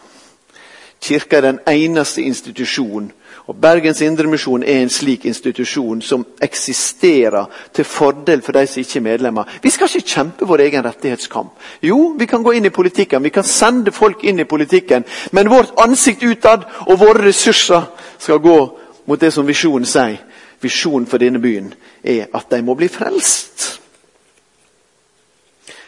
Kirka 1.01 1.37
er 1.37 1.41
den 1.41 1.59
eneste 1.67 2.21
institusjonen 2.21 3.11
og 3.47 3.55
Bergens 3.59 4.01
Indremisjon 4.01 4.63
er 4.63 4.79
en 4.81 4.91
slik 4.91 5.25
institusjon 5.27 6.01
som 6.01 6.21
eksisterer 6.41 7.49
til 7.75 7.85
fordel 7.85 8.41
for 8.41 8.55
de 8.55 8.63
som 8.67 8.79
ikke 8.79 8.99
er 9.01 9.03
medlemmer. 9.03 9.49
Vi 9.61 9.69
skal 9.69 9.89
ikke 9.89 10.13
kjempe 10.13 10.47
vår 10.47 10.63
egen 10.63 10.85
rettighetskamp. 10.85 11.51
Jo, 11.83 12.13
vi 12.19 12.25
kan 12.25 12.43
gå 12.43 12.53
inn 12.55 12.65
i 12.65 12.71
politikken, 12.71 13.23
vi 13.23 13.33
kan 13.35 13.43
sende 13.43 13.91
folk 13.91 14.23
inn 14.23 14.39
i 14.39 14.47
politikken. 14.47 15.03
Men 15.31 15.51
vårt 15.51 15.75
ansikt 15.83 16.23
utad 16.23 16.63
og 16.87 16.99
våre 16.99 17.27
ressurser 17.27 17.89
skal 18.17 18.39
gå 18.39 18.57
mot 19.05 19.19
det 19.19 19.33
som 19.35 19.47
visjonen 19.47 19.85
sier. 19.85 20.21
Visjonen 20.63 21.07
for 21.07 21.19
denne 21.19 21.41
byen 21.43 21.73
er 22.03 22.29
at 22.31 22.47
de 22.49 22.61
må 22.63 22.77
bli 22.79 22.87
frelst. 22.87 23.81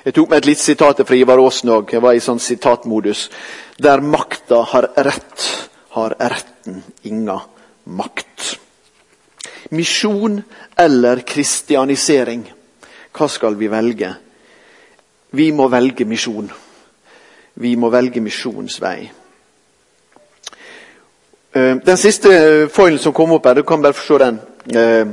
Jeg 0.05 0.13
tok 0.13 0.29
med 0.29 0.37
et 0.37 0.45
lite 0.51 0.61
sitat 0.61 0.99
fra 1.07 1.15
Ivar 1.15 1.39
Aasen 1.39 1.71
òg. 1.71 1.95
Jeg 1.95 2.03
var 2.03 2.13
i 2.13 2.21
sånn 2.21 2.43
sitatmodus. 2.43 3.29
Der 3.79 4.03
makta 4.03 4.59
har 4.73 4.91
rett, 5.07 5.47
har 5.95 6.19
retten 6.65 6.83
inga 7.01 7.41
makt. 7.83 8.59
Misjon 9.69 10.41
eller 10.75 11.19
kristianisering? 11.19 12.53
Hva 13.11 13.27
skal 13.27 13.55
vi 13.55 13.67
velge? 13.67 14.13
Vi 15.31 15.51
må 15.51 15.67
velge 15.67 16.05
misjon. 16.05 16.51
Vi 17.53 17.75
må 17.75 17.89
velge 17.89 18.21
misjonsvei. 18.21 19.11
vei. 21.53 21.79
den 21.85 21.97
siste 21.97 22.67
foilen 22.69 22.99
som 22.99 23.13
kom 23.13 23.31
opp 23.31 23.45
her, 23.45 23.55
du 23.55 23.63
kan 23.63 23.81
bare 23.81 23.93
forstå 23.93 24.17
den. 24.17 24.39
Eh, 24.75 25.07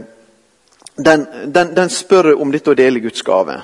den, 0.97 1.27
den, 1.47 1.75
den 1.75 1.88
spør 1.88 2.35
om 2.35 2.51
dette 2.51 2.71
å 2.71 2.75
dele 2.75 3.01
Guds 3.01 3.23
gave. 3.23 3.62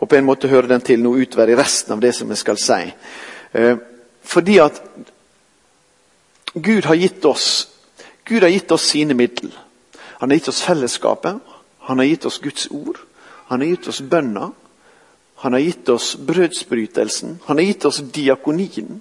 Og 0.00 0.08
på 0.08 0.16
en 0.16 0.24
måte 0.24 0.48
hører 0.48 0.68
den 0.68 0.80
til 0.80 1.00
noe 1.00 1.18
utover 1.18 1.48
i 1.48 1.56
resten 1.56 1.92
av 1.92 2.00
det 2.00 2.14
som 2.14 2.28
jeg 2.28 2.38
skal 2.38 2.58
si. 2.58 2.92
Eh, 3.52 3.76
fordi 4.22 4.58
at 4.58 4.82
Gud 6.54 6.84
har 6.84 6.94
gitt 6.94 7.24
oss 7.24 7.68
Gud 8.28 8.42
har 8.42 8.50
gitt 8.52 8.70
oss 8.70 8.84
sine 8.84 9.14
middel. 9.14 9.54
Han 10.20 10.30
har 10.30 10.36
gitt 10.36 10.48
oss 10.48 10.60
fellesskapet. 10.62 11.36
Han 11.78 11.98
har 11.98 12.04
gitt 12.04 12.24
oss 12.28 12.38
Guds 12.38 12.68
ord. 12.70 12.98
Han 13.46 13.60
har 13.60 13.66
gitt 13.66 13.88
oss 13.88 14.00
bønna. 14.00 14.50
Han 15.34 15.52
har 15.52 15.60
gitt 15.60 15.88
oss 15.88 16.16
brødsbrytelsen. 16.16 17.38
Han 17.44 17.56
har 17.56 17.64
gitt 17.64 17.84
oss 17.84 17.98
diakonien. 17.98 19.00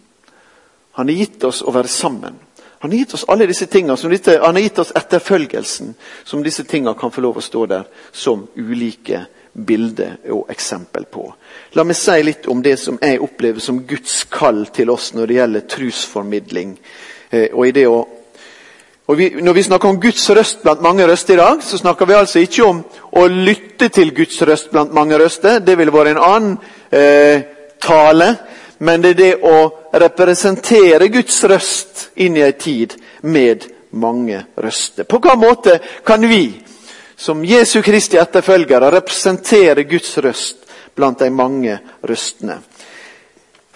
Han 0.91 1.07
har 1.07 1.15
gitt 1.15 1.43
oss 1.43 1.59
å 1.61 1.73
være 1.75 1.91
sammen. 1.91 2.39
Han 2.79 2.91
har 2.91 2.97
gitt 2.97 3.13
oss 3.13 3.25
alle 3.27 3.47
disse 3.49 3.65
tingene, 3.65 3.97
dette, 4.09 4.37
han 4.39 4.55
har 4.55 4.61
gitt 4.61 4.79
oss 4.79 4.91
etterfølgelsen, 4.95 5.95
som 6.23 6.43
disse 6.45 6.63
tingene 6.63 6.93
kan 6.93 7.11
få 7.11 7.23
lov 7.25 7.39
å 7.39 7.41
stå 7.41 7.65
der 7.65 7.87
som 8.13 8.47
ulike 8.55 9.23
bilder 9.53 10.19
og 10.29 10.51
eksempel 10.53 11.07
på. 11.09 11.25
La 11.73 11.83
meg 11.83 11.97
si 11.97 12.15
litt 12.21 12.45
om 12.47 12.61
det 12.61 12.75
som 12.77 12.99
jeg 13.01 13.21
opplever 13.21 13.59
som 13.65 13.81
Guds 13.89 14.23
kall 14.29 14.67
til 14.73 14.93
oss 14.93 15.09
når 15.17 15.27
det 15.27 15.39
gjelder 15.39 15.69
trusformidling. 15.73 16.75
Eh, 17.31 17.49
og 17.53 17.67
i 17.67 17.75
det 17.75 17.87
å 17.87 18.05
og 19.07 19.17
vi, 19.17 19.29
Når 19.39 19.53
vi 19.53 19.63
snakker 19.63 19.89
om 19.89 19.99
Guds 20.01 20.29
røst 20.35 20.63
blant 20.63 20.81
mange 20.83 21.05
røster 21.07 21.33
i 21.33 21.37
dag, 21.37 21.61
så 21.63 21.77
snakker 21.79 22.05
vi 22.05 22.13
altså 22.13 22.41
ikke 22.43 22.65
om 22.65 22.81
å 23.15 23.27
lytte 23.31 23.87
til 23.87 24.11
Guds 24.11 24.41
røst 24.43 24.67
blant 24.71 24.91
mange 24.91 25.15
røster. 25.15 25.61
Det 25.63 25.77
ville 25.79 25.93
vært 25.95 26.11
en 26.11 26.19
annen 26.19 26.57
eh, 26.91 27.45
tale. 27.79 28.27
Men 28.79 29.01
det 29.01 29.13
er 29.13 29.21
det 29.21 29.31
å 29.47 29.61
representere 29.95 31.07
Guds 31.07 31.39
røst 31.47 32.09
inn 32.19 32.35
i 32.35 32.43
en 32.45 32.59
tid 32.59 32.97
med 33.21 33.63
mange 33.95 34.43
røster. 34.59 35.07
På 35.07 35.21
hvilken 35.21 35.39
måte 35.39 35.79
kan 36.05 36.27
vi, 36.27 36.59
som 37.15 37.45
Jesu 37.45 37.79
Kristi 37.81 38.19
etterfølgere, 38.19 38.91
representere 38.91 39.87
Guds 39.87 40.17
røst 40.19 40.67
blant 40.95 41.23
de 41.23 41.31
mange 41.31 41.79
røstene? 42.03 42.59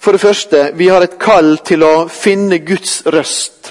For 0.01 0.11
det 0.11 0.21
første, 0.21 0.71
vi 0.73 0.87
har 0.89 1.03
et 1.05 1.19
kall 1.21 1.59
til 1.61 1.83
å 1.85 2.07
finne 2.09 2.57
Guds 2.65 3.03
røst 3.05 3.67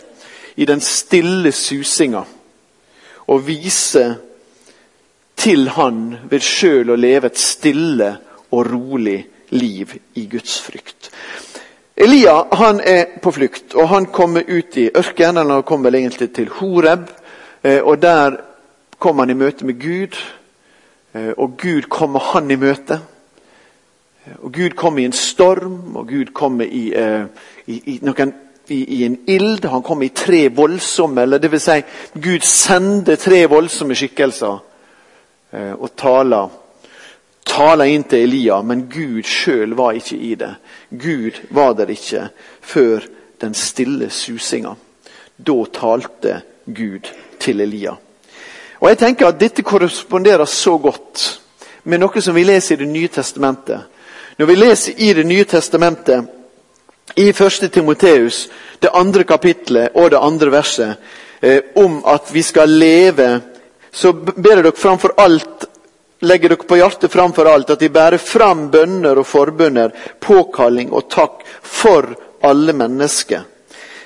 i 0.62 0.66
den 0.68 0.78
stille 0.78 1.50
susinga. 1.50 2.22
Og 3.34 3.42
vise 3.48 4.04
til 5.34 5.66
Han 5.74 6.04
ved 6.30 6.46
sjøl 6.46 6.94
å 6.94 7.00
leve 7.00 7.32
et 7.32 7.42
stille 7.42 8.12
og 8.52 8.62
rolig 8.70 9.18
liv 9.58 9.96
i 10.14 10.28
Guds 10.30 10.60
frykt. 10.62 11.10
Elia 11.98 12.36
han 12.62 12.78
er 12.78 13.18
på 13.18 13.34
flukt, 13.34 13.74
og 13.74 13.88
han 13.90 14.06
kommer 14.14 14.46
ut 14.46 14.76
i 14.78 14.86
ørkenen. 14.94 15.50
Han 15.50 15.66
kommer 15.66 15.98
egentlig 15.98 16.30
til 16.32 16.48
Horeb, 16.60 17.10
eh, 17.64 17.82
og 17.82 17.98
der 18.02 18.38
kommer 18.98 19.26
han 19.26 19.34
i 19.34 19.40
møte 19.42 19.66
med 19.66 19.82
Gud. 19.82 20.14
Eh, 21.12 21.32
og 21.36 21.58
Gud 21.58 21.90
kommer 21.90 22.20
han 22.20 22.50
i 22.50 22.56
møte. 22.56 23.00
Eh, 24.24 24.36
og 24.42 24.52
Gud 24.52 24.76
kommer 24.76 25.02
i 25.02 25.08
en 25.10 25.16
storm, 25.16 25.96
og 25.96 26.08
Gud 26.08 26.32
kommer 26.34 26.64
i, 26.64 26.86
i, 27.66 27.82
i 27.94 27.98
noen 28.02 28.34
i, 28.70 29.04
en 29.04 29.18
ild, 29.26 29.64
han 29.64 29.82
kom 29.82 30.02
i 30.02 30.12
tre 30.14 30.48
voldsomme 30.54 31.22
eller 31.22 31.48
vil 31.50 31.60
si, 31.62 31.80
Gud 32.14 32.44
sendte 32.46 33.16
tre 33.18 33.42
voldsomme 33.50 33.96
skikkelser 33.98 34.58
eh, 35.52 35.72
og 35.74 35.90
taler 35.98 36.58
taler 37.50 37.90
inn 37.90 38.04
til 38.06 38.28
Elia, 38.28 38.60
men 38.62 38.84
Gud 38.92 39.26
sjøl 39.26 39.72
var 39.74 39.96
ikke 39.98 40.16
i 40.16 40.34
det. 40.38 40.52
Gud 40.90 41.40
var 41.56 41.72
der 41.74 41.90
ikke 41.90 42.28
før 42.62 43.06
den 43.42 43.56
stille 43.58 44.10
susinga. 44.12 44.76
Da 45.34 45.56
talte 45.74 46.36
Gud 46.66 47.08
til 47.40 47.64
Elia. 47.64 47.96
Og 48.80 48.88
jeg 48.88 49.00
tenker 49.00 49.26
at 49.26 49.40
Dette 49.40 49.64
korresponderer 49.66 50.46
så 50.46 50.76
godt 50.78 51.24
med 51.90 52.04
noe 52.04 52.22
som 52.22 52.36
vi 52.36 52.44
leser 52.44 52.76
i 52.76 52.84
Det 52.84 52.92
nye 52.92 53.08
testamentet. 53.08 53.88
Når 54.40 54.46
vi 54.46 54.56
leser 54.56 54.92
i 54.96 55.12
Det 55.12 55.24
nye 55.28 55.44
testamentet, 55.44 56.24
i 57.16 57.28
1. 57.28 57.72
Timoteus, 57.72 58.48
det 58.80 58.88
andre 58.94 59.24
kapitlet 59.28 59.90
og 59.94 60.10
det 60.10 60.16
andre 60.16 60.52
verset, 60.54 60.94
eh, 61.42 61.58
om 61.76 61.98
at 62.08 62.30
vi 62.32 62.42
skal 62.42 62.68
leve, 62.68 63.40
så 63.92 64.12
ber 64.12 64.62
dere 64.62 64.72
framfor 64.72 65.12
alt 65.18 65.66
legger 66.24 66.54
dere 66.54 66.68
på 66.68 66.78
hjertet 66.78 67.12
framfor 67.12 67.50
alt 67.50 67.74
at 67.74 67.80
de 67.80 67.90
bærer 67.92 68.16
fram 68.16 68.70
bønner 68.70 69.20
og 69.20 69.26
forbønner, 69.26 69.92
påkalling 70.20 70.88
og 70.92 71.10
takk 71.10 71.44
for 71.60 72.08
alle 72.42 72.72
mennesker. 72.72 73.44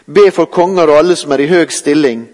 Be 0.06 0.30
for 0.34 0.50
konger 0.50 0.90
og 0.90 0.98
alle 0.98 1.16
som 1.16 1.30
er 1.30 1.44
i 1.44 1.48
høg 1.52 1.70
stilling, 1.70 2.26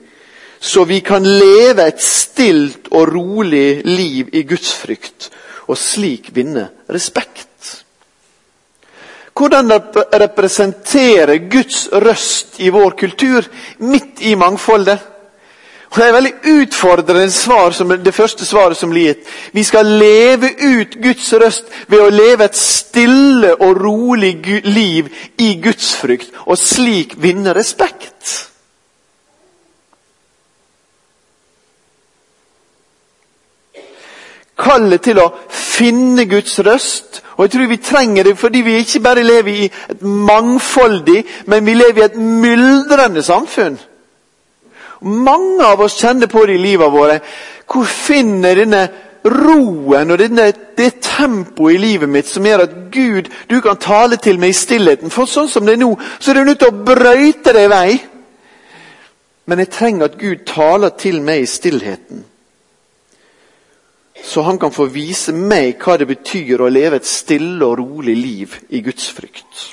så 0.60 0.86
vi 0.88 1.02
kan 1.04 1.26
leve 1.26 1.84
et 1.84 2.00
stilt 2.00 2.88
og 2.92 3.12
rolig 3.12 3.82
liv 3.84 4.32
i 4.32 4.42
Guds 4.48 4.72
frykt, 4.72 5.28
og 5.68 5.76
slik 5.76 6.32
vinne 6.32 6.70
respekt. 6.88 7.49
Hvordan 9.40 9.72
representere 10.12 11.38
Guds 11.48 11.88
røst 11.92 12.59
i 12.61 12.68
vår 12.68 12.90
kultur, 12.90 13.46
midt 13.79 14.20
i 14.20 14.35
mangfoldet? 14.35 14.98
Og 15.90 15.96
Det 15.96 16.07
er 16.07 16.12
veldig 16.12 16.33
utfordrende 16.44 17.31
svar 17.31 17.70
som 17.74 17.88
det 17.88 18.14
første 18.14 18.46
svaret 18.46 18.76
som 18.76 18.90
blir 18.92 19.09
gitt. 19.09 19.24
Vi 19.53 19.64
skal 19.64 19.87
leve 19.87 20.53
ut 20.61 20.94
Guds 21.03 21.33
røst 21.33 21.64
ved 21.88 22.05
å 22.05 22.12
leve 22.12 22.44
et 22.44 22.57
stille 22.57 23.57
og 23.57 23.81
rolig 23.81 24.37
liv 24.64 25.09
i 25.38 25.57
gudsfrykt, 25.62 26.31
og 26.46 26.59
slik 26.59 27.16
vinne 27.18 27.55
respekt. 27.57 28.46
Kallet 34.61 35.03
til 35.03 35.18
å 35.18 35.31
finne 35.48 36.29
Guds 36.31 36.59
røst. 36.61 37.22
Og 37.40 37.46
jeg 37.46 37.50
tror 37.55 37.68
vi 37.70 37.76
trenger 37.81 38.26
det 38.29 38.38
fordi 38.38 38.61
vi 38.61 38.72
ikke 38.76 39.00
bare 39.00 39.22
lever 39.24 39.48
i 39.48 39.64
et 39.64 40.03
mangfoldig, 40.03 41.22
men 41.46 41.66
vi 41.66 41.74
lever 41.74 42.03
i 42.03 42.05
et 42.05 42.18
myldrende 42.20 43.22
samfunn. 43.24 43.79
Mange 45.00 45.64
av 45.64 45.81
oss 45.81 45.96
kjenner 46.03 46.29
på 46.29 46.42
det 46.44 46.59
i 46.59 46.61
livet 46.61 46.92
våre. 46.92 47.16
Hvor 47.64 47.88
finner 47.88 48.61
denne 48.61 48.83
roen 49.24 50.12
og 50.12 50.20
denne, 50.20 50.50
det 50.76 50.98
tempoet 51.00 51.79
i 51.79 51.81
livet 51.81 52.12
mitt 52.12 52.29
som 52.29 52.44
gjør 52.44 52.66
at 52.66 52.74
Gud, 52.92 53.33
du 53.48 53.57
kan 53.64 53.81
tale 53.81 54.20
til 54.20 54.37
meg 54.37 54.53
i 54.53 54.61
stillheten? 54.61 55.09
For 55.09 55.24
sånn 55.24 55.48
som 55.48 55.64
det 55.64 55.79
er 55.79 55.81
nå, 55.81 55.94
så 56.20 56.35
er 56.35 56.42
du 56.42 56.50
nødt 56.50 56.61
til 56.61 56.74
å 56.74 56.85
brøyte 56.92 57.57
deg 57.57 57.70
vei. 57.72 58.00
Men 59.48 59.64
jeg 59.64 59.72
trenger 59.79 60.11
at 60.11 60.20
Gud 60.20 60.44
taler 60.44 60.92
til 60.92 61.24
meg 61.24 61.46
i 61.46 61.48
stillheten. 61.48 62.26
Så 64.24 64.42
han 64.42 64.59
kan 64.59 64.72
få 64.72 64.87
vise 64.92 65.33
meg 65.33 65.80
hva 65.83 65.96
det 65.98 66.06
betyr 66.11 66.61
å 66.61 66.70
leve 66.70 67.00
et 67.00 67.09
stille 67.09 67.64
og 67.66 67.78
rolig 67.80 68.16
liv 68.16 68.56
i 68.68 68.83
Guds 68.85 69.09
frykt. 69.16 69.68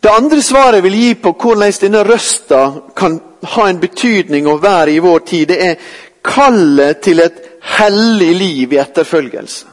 Det 0.00 0.10
andre 0.10 0.42
svaret 0.42 0.80
jeg 0.80 0.86
vil 0.86 0.96
gi 0.96 1.14
på 1.20 1.34
hvordan 1.36 1.74
denne 1.82 2.04
røsta 2.08 2.60
kan 2.96 3.18
ha 3.54 3.66
en 3.68 3.80
betydning 3.80 4.48
og 4.48 4.62
være 4.62 4.94
i 4.94 5.02
vår 5.04 5.18
tid, 5.28 5.48
det 5.48 5.58
er 5.64 5.90
kallet 6.24 7.02
til 7.04 7.20
et 7.20 7.42
hellig 7.76 8.32
liv 8.36 8.72
i 8.72 8.80
etterfølgelse. 8.80 9.66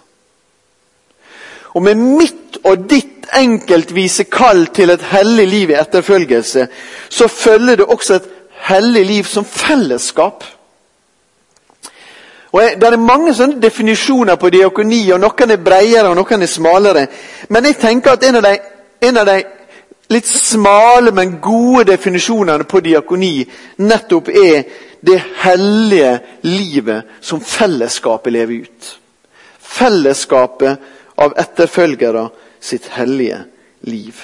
Og 1.75 1.83
med 1.83 1.95
mitt 1.95 2.59
og 2.65 2.87
ditt 2.89 3.27
enkeltvise 3.37 4.25
kall 4.31 4.65
til 4.75 4.89
et 4.89 5.03
hellig 5.11 5.47
liv 5.47 5.71
i 5.71 5.79
etterfølgelse, 5.79 6.67
så 7.09 7.27
følger 7.27 7.75
det 7.75 7.85
også 7.85 8.19
et 8.19 8.29
hellig 8.67 9.05
liv 9.05 9.23
som 9.23 9.45
fellesskap. 9.45 10.43
Og 12.51 12.61
jeg, 12.61 12.81
Det 12.81 12.87
er 12.87 12.97
mange 12.97 13.33
sånne 13.33 13.61
definisjoner 13.61 14.35
på 14.35 14.49
diakoni, 14.49 15.11
og 15.11 15.19
noen 15.19 15.51
er 15.51 15.63
bredere 15.63 16.09
og 16.09 16.15
noen 16.15 16.41
er 16.41 16.47
smalere. 16.51 17.07
Men 17.49 17.65
jeg 17.65 17.77
tenker 17.77 18.11
at 18.11 18.23
en 18.23 18.35
av 18.35 18.43
de, 18.43 18.57
en 19.01 19.17
av 19.17 19.25
de 19.25 19.37
litt 20.09 20.27
smale, 20.27 21.11
men 21.11 21.39
gode 21.43 21.83
definisjonene 21.91 22.63
på 22.63 22.79
diakoni 22.79 23.41
nettopp 23.83 24.29
er 24.29 24.63
det 25.01 25.19
hellige 25.43 26.13
livet 26.47 27.19
som 27.21 27.41
fellesskapet 27.43 28.33
lever 28.33 28.63
ut. 28.63 28.93
Fellesskapet 29.59 30.79
av 31.17 31.35
etterfølgere 31.37 32.29
sitt 32.59 32.87
hellige 32.95 33.43
liv. 33.81 34.15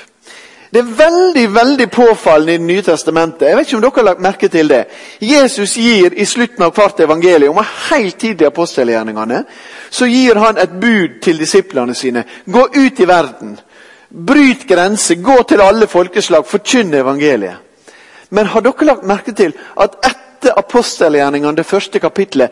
Det 0.73 0.79
er 0.81 0.93
veldig 0.97 1.43
veldig 1.53 1.85
påfallende 1.91 2.53
i 2.53 2.57
Det 2.57 2.65
nye 2.65 2.81
testamentet. 2.81 3.47
Jeg 3.47 3.57
vet 3.57 3.67
ikke 3.67 3.77
om 3.77 3.81
dere 3.83 3.95
har 3.95 4.05
lagt 4.07 4.23
merke 4.25 4.47
til 4.49 4.69
det. 4.69 4.85
Jesus 5.21 5.75
gir 5.77 6.15
i 6.17 6.25
slutten 6.25 6.63
av 6.65 6.73
hvert 6.73 6.99
evangelium, 6.99 7.57
og 7.57 7.65
helt 7.91 8.17
tidlig 8.17 8.47
i 8.47 8.49
apostelgjerningene, 8.49 9.43
så 9.91 10.07
gir 10.09 10.39
han 10.41 10.57
et 10.57 10.73
bud 10.81 11.19
til 11.21 11.37
disiplene 11.37 11.93
sine. 11.93 12.23
Gå 12.45 12.65
ut 12.73 12.99
i 12.99 13.07
verden 13.07 13.59
Bryt 14.13 14.67
grenser, 14.69 15.15
gå 15.15 15.43
til 15.49 15.61
alle 15.61 15.87
folkeslag, 15.87 16.45
Forkynn 16.45 16.93
evangeliet. 16.93 17.55
Men 18.29 18.45
har 18.45 18.61
dere 18.61 18.85
lagt 18.85 19.07
merke 19.09 19.33
til 19.33 19.53
at 19.77 19.95
etter 20.05 20.53
apostelgjerningene, 20.57 21.57
det 21.57 21.65
første 21.65 21.99
kapitlet, 21.99 22.51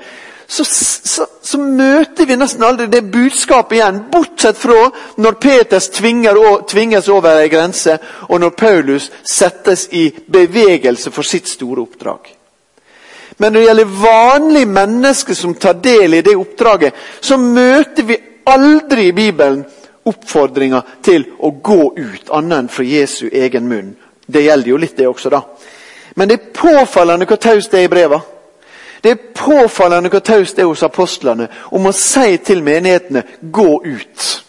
så, 0.51 0.65
så, 0.65 1.25
så, 1.41 1.57
møter 1.57 2.27
vi 2.27 2.35
nesten 2.35 2.63
aldri 2.67 2.89
det 2.91 3.05
budskapet 3.07 3.77
igjen, 3.77 4.01
bortsett 4.11 4.57
fra 4.59 4.89
når 5.23 5.37
Peters 5.39 5.87
tvinges 5.95 7.07
over 7.07 7.39
ei 7.39 7.47
grense, 7.47 7.95
og 8.27 8.41
når 8.43 8.51
Paulus 8.59 9.05
settes 9.23 9.85
i 9.95 10.09
bevegelse 10.11 11.13
for 11.15 11.23
sitt 11.23 11.47
store 11.47 11.85
oppdrag. 11.85 12.33
Men 13.39 13.53
når 13.53 13.61
det 13.61 13.69
gjelder 13.69 13.93
vanlige 14.01 14.71
mennesker 14.73 15.39
som 15.39 15.55
tar 15.55 15.79
del 15.79 16.19
i 16.19 16.21
det 16.27 16.35
oppdraget, 16.35 16.99
så 17.23 17.39
møter 17.39 18.09
vi 18.11 18.19
aldri 18.51 19.07
i 19.07 19.15
Bibelen 19.15 19.63
oppfordringa 20.03 20.83
til 20.99 21.29
å 21.39 21.53
gå 21.63 21.79
ut, 21.95 22.27
annet 22.27 22.57
enn 22.57 22.69
fra 22.75 22.89
Jesu 22.91 23.29
egen 23.31 23.71
munn. 23.71 23.95
Det 24.27 24.43
gjelder 24.43 24.73
jo 24.73 24.83
litt, 24.83 24.99
det 24.99 25.07
også, 25.07 25.31
da. 25.31 25.45
Men 26.19 26.27
det 26.27 26.41
er 26.41 26.53
påfallende 26.59 27.31
hvor 27.31 27.39
taust 27.39 27.71
det 27.71 27.85
er 27.85 27.87
i 27.87 27.95
breva. 27.95 28.19
Det 29.03 29.11
er 29.11 29.23
påfallende 29.35 30.09
hvor 30.09 30.19
taust 30.19 30.55
det 30.55 30.63
er 30.63 30.69
hos 30.69 30.83
apostlene 30.83 31.47
om 31.71 31.85
å 31.89 31.91
si 31.95 32.37
til 32.37 32.63
menighetene 32.63 33.23
'gå 33.41 33.81
ut'. 33.85 34.41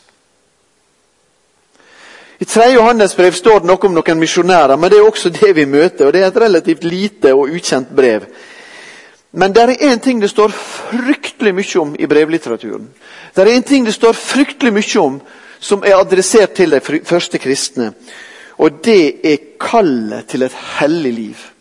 I 2.38 2.44
3. 2.44 2.72
Johannes 2.74 3.16
brev 3.16 3.32
står 3.32 3.60
det 3.60 3.66
noe 3.66 3.86
om 3.86 3.94
noen 3.94 4.18
misjonærer, 4.18 4.76
men 4.76 4.90
det 4.90 4.98
er 4.98 5.06
også 5.06 5.30
det 5.30 5.52
vi 5.56 5.64
møter. 5.64 6.06
og 6.06 6.12
Det 6.12 6.22
er 6.22 6.26
et 6.26 6.36
relativt 6.36 6.84
lite 6.84 7.34
og 7.34 7.48
ukjent 7.48 7.94
brev. 7.96 8.26
Men 9.32 9.52
det 9.52 9.62
er 9.62 9.92
én 9.92 10.00
ting 10.00 10.20
det 10.20 10.30
står 10.30 10.48
fryktelig 10.48 11.54
mye 11.54 11.80
om 11.80 11.94
i 11.98 12.06
brevlitteraturen. 12.06 12.88
Det 13.36 13.42
er 13.42 13.54
en 13.54 13.62
ting 13.62 13.86
det 13.86 13.94
står 13.94 14.12
fryktelig 14.12 14.72
mye 14.72 15.00
om 15.00 15.20
som 15.60 15.84
er 15.86 15.96
adressert 15.96 16.52
til 16.52 16.70
de 16.70 16.80
første 17.04 17.38
kristne. 17.38 17.92
Og 18.58 18.84
det 18.84 19.20
er 19.24 19.36
kallet 19.60 20.26
til 20.28 20.42
et 20.42 20.52
hellig 20.80 21.12
liv. 21.12 21.51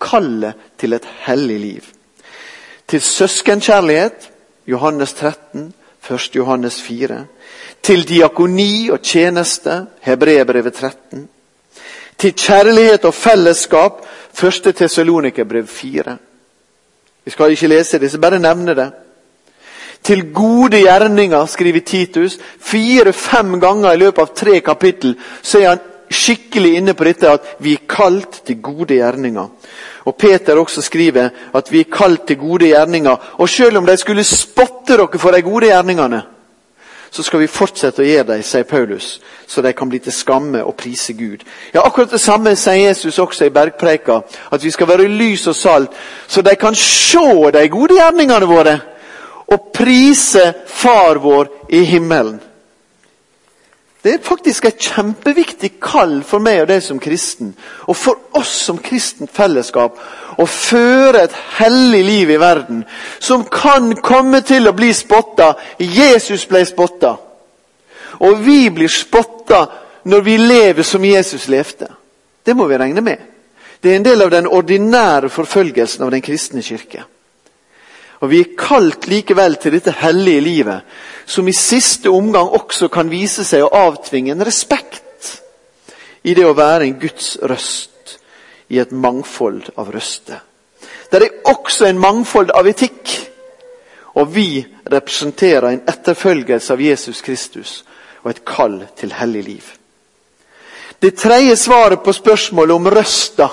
Kallet 0.00 0.54
til 0.78 0.92
et 0.92 1.08
hellig 1.26 1.60
liv. 1.60 1.82
Til 2.88 3.00
søskenkjærlighet, 3.00 4.30
Johannes 4.66 5.12
13, 5.12 5.74
1. 6.10 6.36
Johannes 6.36 6.82
4. 6.82 7.24
Til 7.82 8.08
diakoni 8.08 8.88
og 8.90 9.02
tjeneste, 9.02 9.86
Hebreerbrevet 10.00 10.74
13. 10.74 11.28
Til 12.18 12.32
kjærlighet 12.32 13.04
og 13.04 13.14
fellesskap, 13.14 14.02
1. 14.44 14.74
Tesalonikerbrev 14.76 15.66
4. 15.66 16.16
Vi 17.24 17.30
skal 17.30 17.50
ikke 17.50 17.66
lese 17.66 18.08
så 18.08 18.18
bare 18.18 18.38
nevne 18.38 18.74
det. 18.74 18.90
Til 20.02 20.32
gode 20.34 20.80
gjerninger, 20.80 21.46
skriver 21.46 21.80
Titus. 21.80 22.38
Fire-fem 22.60 23.60
ganger 23.60 23.92
i 23.92 24.00
løpet 24.00 24.22
av 24.22 24.34
tre 24.34 24.60
kapittel 24.60 25.16
så 25.42 25.58
er 25.58 25.68
han 25.68 25.82
skikkelig 26.10 26.74
inne 26.76 26.94
på 26.94 27.04
dette 27.06 27.28
at 27.30 27.56
vi 27.60 27.76
er 27.76 27.86
kalt 27.88 28.42
til 28.46 28.62
gode 28.62 28.96
gjerninger. 28.96 29.48
Og 30.04 30.16
Peter 30.16 30.58
også 30.58 30.82
skriver 30.82 31.28
at 31.54 31.72
vi 31.72 31.80
er 31.80 31.92
kalt 31.92 32.26
til 32.26 32.38
gode 32.38 32.70
gjerninger. 32.72 33.16
Og 33.38 33.48
selv 33.48 33.76
om 33.78 33.86
de 33.86 33.96
skulle 33.96 34.24
spotte 34.24 34.96
dere 34.96 35.18
for 35.18 35.30
de 35.30 35.42
gode 35.42 35.66
gjerningene, 35.66 36.22
så 37.10 37.22
skal 37.26 37.40
vi 37.42 37.50
fortsette 37.50 38.04
å 38.04 38.06
gjøre 38.06 38.26
dem, 38.28 38.42
sier 38.46 38.66
Paulus, 38.70 39.16
så 39.50 39.62
de 39.62 39.72
kan 39.74 39.88
bli 39.90 39.98
til 39.98 40.14
skamme 40.14 40.62
og 40.62 40.76
prise 40.78 41.12
Gud. 41.18 41.42
Ja, 41.74 41.82
Akkurat 41.82 42.12
det 42.14 42.20
samme 42.22 42.52
sier 42.56 42.86
Jesus 42.86 43.18
også 43.18 43.48
i 43.48 43.54
bergpreika, 43.54 44.20
at 44.52 44.64
vi 44.64 44.70
skal 44.70 44.88
være 44.88 45.08
lys 45.10 45.48
og 45.50 45.56
salt, 45.58 45.96
så 46.28 46.42
de 46.46 46.54
kan 46.54 46.74
se 46.74 47.50
de 47.50 47.64
gode 47.68 47.98
gjerningene 47.98 48.46
våre 48.46 48.76
og 49.50 49.72
prise 49.74 50.52
Far 50.70 51.18
vår 51.18 51.50
i 51.74 51.82
himmelen. 51.84 52.38
Det 54.02 54.14
er 54.14 54.22
faktisk 54.24 54.64
et 54.64 54.80
kjempeviktig 54.80 55.74
kall 55.82 56.22
for 56.24 56.40
meg 56.40 56.62
og 56.62 56.70
deg 56.70 56.80
som 56.82 57.00
kristen, 57.02 57.52
og 57.84 57.96
for 57.96 58.38
oss 58.38 58.52
som 58.64 58.78
kristent 58.80 59.32
fellesskap, 59.36 59.98
å 60.40 60.46
føre 60.48 61.26
et 61.26 61.36
hellig 61.58 62.00
liv 62.06 62.32
i 62.32 62.38
verden 62.40 62.80
som 63.20 63.44
kan 63.44 63.92
komme 64.00 64.40
til 64.40 64.70
å 64.70 64.76
bli 64.76 64.88
spotta. 64.96 65.52
Jesus 65.78 66.46
ble 66.48 66.64
spotta. 66.64 67.12
Og 68.24 68.40
vi 68.44 68.70
blir 68.72 68.88
spotta 68.88 69.66
når 70.08 70.24
vi 70.24 70.36
lever 70.40 70.82
som 70.82 71.04
Jesus 71.04 71.48
levde. 71.52 71.90
Det 72.44 72.56
må 72.56 72.64
vi 72.70 72.80
regne 72.80 73.04
med. 73.04 73.18
Det 73.82 73.92
er 73.92 74.00
en 74.00 74.04
del 74.04 74.24
av 74.24 74.32
den 74.32 74.48
ordinære 74.48 75.28
forfølgelsen 75.28 76.04
av 76.04 76.12
den 76.12 76.24
kristne 76.24 76.64
kirke. 76.64 77.04
Og 78.20 78.30
Vi 78.30 78.40
er 78.40 78.56
kalt 78.58 79.06
likevel 79.08 79.56
til 79.56 79.72
dette 79.72 79.94
hellige 79.96 80.40
livet, 80.40 80.80
som 81.26 81.48
i 81.48 81.56
siste 81.56 82.10
omgang 82.10 82.50
også 82.52 82.90
kan 82.92 83.10
vise 83.10 83.44
seg 83.48 83.64
å 83.64 83.72
avtvinge 83.88 84.34
en 84.34 84.44
respekt 84.44 85.38
i 86.22 86.34
det 86.36 86.44
å 86.44 86.56
være 86.56 86.84
en 86.84 86.98
Guds 87.00 87.38
røst 87.40 88.18
i 88.68 88.78
et 88.78 88.92
mangfold 88.92 89.72
av 89.80 89.88
røster. 89.94 90.42
Det 91.10 91.22
er 91.22 91.48
også 91.48 91.88
en 91.88 92.00
mangfold 92.00 92.52
av 92.54 92.68
etikk. 92.68 93.16
Og 94.20 94.28
vi 94.34 94.60
representerer 94.90 95.68
en 95.70 95.84
etterfølgelse 95.88 96.74
av 96.74 96.80
Jesus 96.82 97.22
Kristus 97.22 97.80
og 98.24 98.32
et 98.32 98.44
kall 98.44 98.82
til 98.98 99.14
hellig 99.16 99.42
liv. 99.46 99.64
Det 101.00 101.14
tredje 101.16 101.56
svaret 101.56 102.02
på 102.04 102.12
spørsmålet 102.12 102.76
om 102.76 102.90
røsta 102.92 103.48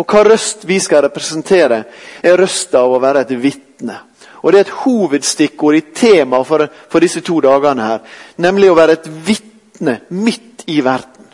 og 0.00 0.08
hva 0.08 0.24
røst 0.26 0.66
vi 0.68 0.78
skal 0.80 1.04
representere, 1.06 1.82
er 2.22 2.38
røsta 2.40 2.82
av 2.82 2.94
å 2.94 3.00
være 3.00 3.24
et 3.24 3.32
vitne. 3.40 3.96
Og 4.42 4.52
Det 4.52 4.58
er 4.58 4.64
et 4.64 4.78
hovedstikkord 4.84 5.76
i 5.76 5.80
temaet 5.94 6.46
for, 6.46 6.68
for, 6.88 7.00
disse 7.00 7.20
to 7.20 7.40
dagene, 7.40 7.82
her, 7.82 7.98
nemlig 8.36 8.70
å 8.70 8.76
være 8.78 8.96
et 8.98 9.08
vitne 9.26 10.00
midt 10.08 10.64
i 10.66 10.80
verden. 10.84 11.26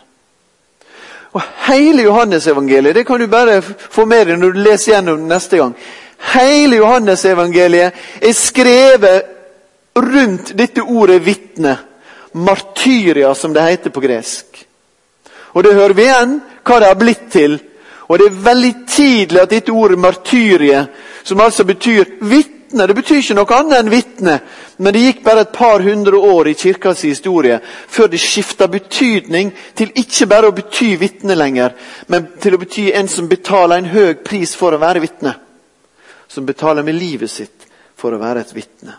Og 1.31 1.41
Hele 1.67 2.03
Johannesevangeliet 2.03 2.95
det 2.95 3.05
kan 3.07 3.19
du 3.19 3.27
bare 3.27 3.61
få 3.61 4.05
med 4.05 4.27
deg 4.27 4.39
når 4.39 4.51
du 4.51 4.61
leser 4.65 4.93
gjennom 4.93 5.27
neste 5.29 5.59
gang. 5.59 5.75
Hele 6.33 6.79
Johannesevangeliet 6.81 7.93
er 8.21 8.33
skrevet 8.33 9.33
rundt 9.95 10.57
dette 10.57 10.81
ordet 10.81 11.21
'vitne'. 11.21 11.77
Martyria, 12.33 13.33
som 13.33 13.53
det 13.53 13.61
heter 13.61 13.89
på 13.89 13.99
gresk. 13.99 14.67
Og 15.53 15.63
det 15.63 15.73
hører 15.73 15.93
vi 15.93 16.03
igjen 16.03 16.41
hva 16.63 16.79
det 16.79 16.87
har 16.87 16.99
blitt 16.99 17.31
til. 17.31 17.55
Og 18.07 18.19
det 18.19 18.25
er 18.27 18.43
veldig 18.43 18.73
tidlig 18.87 19.41
at 19.41 19.49
dette 19.49 19.71
ordet 19.71 19.97
'martyrie', 19.99 20.85
som 21.23 21.41
altså 21.41 21.63
betyr 21.63 22.05
vitne 22.21 22.56
vitne. 22.67 22.87
Det 22.87 22.95
betyr 22.95 23.21
ikke 23.21 23.35
noe 23.35 23.55
annet 23.55 23.79
enn 23.79 23.89
vitne. 23.91 24.39
Men 24.77 24.93
det 24.93 25.01
gikk 25.01 25.23
bare 25.23 25.41
et 25.41 25.53
par 25.53 25.81
hundre 25.81 26.17
år 26.17 26.47
i 26.47 26.53
kirkas 26.53 27.03
historie 27.03 27.59
før 27.87 28.07
det 28.07 28.19
skifta 28.19 28.67
betydning 28.67 29.51
til 29.75 29.91
ikke 29.95 30.27
bare 30.27 30.47
å 30.47 30.55
bety 30.55 30.97
vitne 30.97 31.35
lenger, 31.35 31.73
men 32.07 32.27
til 32.39 32.55
å 32.55 32.57
bety 32.61 32.91
en 32.93 33.07
som 33.07 33.27
betaler 33.27 33.77
en 33.77 33.91
høy 33.91 34.15
pris 34.23 34.55
for 34.55 34.73
å 34.73 34.79
være 34.79 34.99
vitne. 34.99 35.35
Som 36.27 36.45
betaler 36.45 36.83
med 36.83 36.95
livet 36.95 37.31
sitt 37.31 37.67
for 37.95 38.13
å 38.13 38.19
være 38.19 38.41
et 38.41 38.53
vitne. 38.55 38.97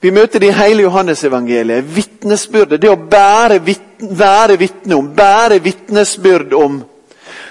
Vi 0.00 0.10
møter 0.10 0.38
det 0.38 0.52
i 0.52 0.54
hele 0.54 0.84
Johannesevangeliet. 0.84 1.84
Vitnesbyrdet. 1.84 2.80
Det 2.80 2.90
å 2.90 2.96
bære 2.96 3.58
vitne, 3.58 4.14
være 4.14 4.56
vitne 4.58 4.94
om, 4.94 5.08
bære 5.10 5.58
vitnesbyrd 5.58 6.52
om 6.54 6.76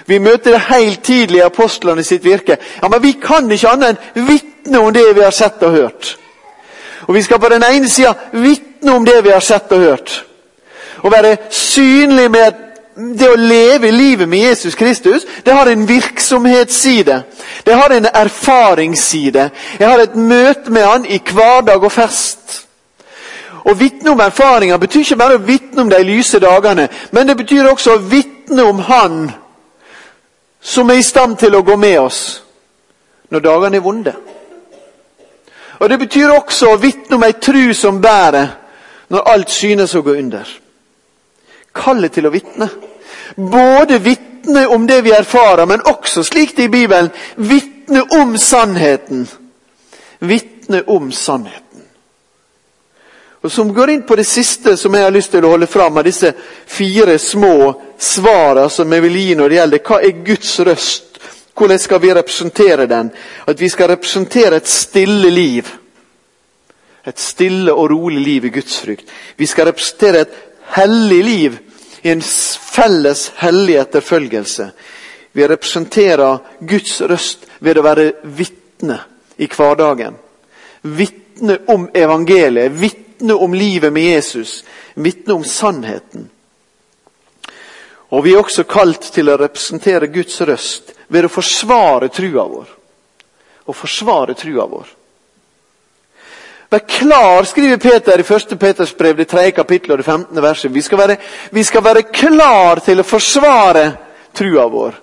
vi 0.08 0.18
møter 0.18 0.54
det 0.54 0.60
helt 0.70 1.02
tidlig 1.04 1.42
i 1.42 1.44
apostlene 1.44 2.04
sitt 2.04 2.24
virke. 2.24 2.56
Ja, 2.82 2.88
Men 2.88 3.02
vi 3.02 3.12
kan 3.12 3.50
ikke 3.52 3.68
annet 3.68 3.98
enn 4.14 4.28
vitne 4.28 4.80
om 4.80 4.92
det 4.92 5.04
vi 5.14 5.20
har 5.20 5.34
sett 5.36 5.62
og 5.62 5.72
hørt. 5.72 6.16
Og 7.08 7.14
Vi 7.14 7.22
skal 7.22 7.38
på 7.38 7.48
den 7.48 7.62
ene 7.62 7.88
sida 7.88 8.14
vitne 8.32 8.94
om 8.94 9.04
det 9.04 9.24
vi 9.24 9.30
har 9.30 9.40
sett 9.40 9.72
og 9.72 9.78
hørt. 9.78 10.24
Å 11.02 11.10
være 11.10 11.36
synlig 11.50 12.30
med 12.30 12.54
det 13.18 13.28
å 13.28 13.36
leve 13.36 13.90
livet 13.90 14.28
med 14.28 14.38
Jesus 14.38 14.74
Kristus, 14.74 15.26
det 15.44 15.54
har 15.54 15.68
en 15.68 15.88
virksomhetsside. 15.88 17.22
Det 17.66 17.74
har 17.74 17.92
en 17.92 18.06
erfaringsside. 18.14 19.50
Jeg 19.78 19.88
har 19.88 20.00
et 20.02 20.16
møte 20.16 20.70
med 20.70 20.84
han 20.84 21.04
i 21.06 21.20
hverdag 21.32 21.84
og 21.84 21.92
fest. 21.92 22.64
Å 23.64 23.74
vitne 23.76 24.10
om 24.10 24.20
erfaringer 24.20 24.80
betyr 24.80 25.04
ikke 25.04 25.20
bare 25.20 25.36
å 25.36 25.44
vitne 25.44 25.84
om 25.84 25.92
de 25.92 26.00
lyse 26.02 26.40
dagene, 26.40 26.88
men 27.12 27.28
det 27.28 27.36
betyr 27.36 27.68
også 27.68 27.94
å 27.94 28.02
vitne 28.08 28.64
om 28.64 28.78
Han 28.78 29.30
som 30.68 30.90
er 30.90 31.00
i 31.00 31.02
stand 31.02 31.38
til 31.40 31.54
å 31.56 31.64
gå 31.64 31.76
med 31.80 31.96
oss 32.00 32.22
når 33.32 33.44
dagene 33.44 33.76
er 33.76 33.84
vonde. 33.84 34.12
Og 35.78 35.88
Det 35.88 35.98
betyr 35.98 36.34
også 36.34 36.72
å 36.72 36.80
vitne 36.80 37.16
om 37.16 37.24
ei 37.24 37.36
tru 37.40 37.72
som 37.74 38.00
bærer 38.02 38.48
når 39.08 39.28
alt 39.32 39.50
synes 39.50 39.94
å 39.94 40.02
gå 40.04 40.16
under. 40.18 40.48
Kallet 41.74 42.12
til 42.12 42.26
å 42.26 42.32
vitne. 42.34 42.68
Både 43.36 44.00
vitne 44.02 44.66
om 44.68 44.86
det 44.86 45.02
vi 45.06 45.14
erfarer, 45.14 45.64
men 45.66 45.84
også, 45.86 46.24
slik 46.26 46.56
det 46.56 46.66
i 46.66 46.72
Bibelen, 46.72 47.10
vitne 47.36 48.02
om 48.18 48.36
sannheten. 48.36 49.28
Vitne 50.18 50.82
om 50.86 51.12
sannheten. 51.12 51.67
Og 53.40 53.52
Som 53.52 53.74
går 53.74 53.90
inn 53.90 54.02
på 54.02 54.16
det 54.16 54.26
siste 54.26 54.76
som 54.76 54.94
jeg 54.94 55.06
har 55.06 55.14
lyst 55.14 55.30
til 55.30 55.44
å 55.46 55.52
holde 55.52 55.66
fram 55.70 56.00
av 56.00 56.06
disse 56.06 56.32
fire 56.66 57.18
små 57.18 57.74
svarene 57.98 58.70
som 58.70 58.92
jeg 58.92 59.04
vil 59.04 59.18
gi 59.20 59.36
når 59.38 59.48
det 59.48 59.58
gjelder 59.60 59.84
hva 59.86 60.00
er 60.02 60.24
Guds 60.26 60.58
røst. 60.66 61.04
Hvordan 61.58 61.78
skal 61.78 62.02
vi 62.02 62.14
representere 62.14 62.86
den? 62.86 63.10
At 63.46 63.60
vi 63.60 63.68
skal 63.68 63.92
representere 63.92 64.58
et 64.58 64.68
stille 64.68 65.30
liv. 65.30 65.70
Et 67.06 67.18
stille 67.18 67.72
og 67.72 67.90
rolig 67.90 68.20
liv 68.24 68.44
i 68.44 68.52
Guds 68.58 68.78
frykt. 68.82 69.06
Vi 69.36 69.46
skal 69.46 69.70
representere 69.70 70.26
et 70.26 70.36
hellig 70.74 71.22
liv 71.24 71.58
i 72.02 72.10
en 72.10 72.22
felles 72.22 73.32
hellig 73.38 73.78
etterfølgelse. 73.78 74.70
Vi 75.32 75.46
representerer 75.46 76.38
Guds 76.60 77.00
røst 77.06 77.46
ved 77.60 77.78
å 77.78 77.86
være 77.86 78.12
vitne 78.22 78.98
i 79.38 79.46
hverdagen. 79.46 80.14
Vitne 80.82 81.60
om 81.70 81.86
evangeliet. 81.94 82.74
Vitne 82.74 83.07
vitne 83.18 83.34
om 83.34 83.54
livet 83.54 83.92
med 83.92 84.02
Jesus, 84.02 84.64
vitne 84.94 85.34
om 85.34 85.44
sannheten. 85.44 86.30
Og 88.10 88.24
Vi 88.24 88.32
er 88.32 88.38
også 88.38 88.64
kalt 88.64 89.12
til 89.12 89.28
å 89.28 89.36
representere 89.36 90.06
Guds 90.06 90.40
røst 90.40 90.94
ved 91.08 91.24
å 91.24 91.28
forsvare 91.28 92.08
trua 92.08 92.46
vår. 92.48 92.68
Å 93.66 93.72
forsvare 93.72 94.34
trua 94.34 94.66
vår. 94.66 94.86
Vær 96.70 96.84
klar, 96.88 97.44
skriver 97.44 97.76
Peter 97.76 98.20
i 98.20 98.24
1. 98.24 98.58
Peters 98.58 98.94
brev, 98.96 99.16
det 99.16 99.28
3. 99.28 99.50
kapittel 99.52 99.92
og 99.92 99.98
det 99.98 100.04
15. 100.04 100.42
verset. 100.42 100.72
Vi 100.72 100.82
skal, 100.82 100.98
være, 100.98 101.16
vi 101.50 101.64
skal 101.64 101.84
være 101.84 102.02
klar 102.02 102.80
til 102.84 103.00
å 103.00 103.04
forsvare 103.08 103.84
trua 104.32 104.68
vår. 104.68 104.94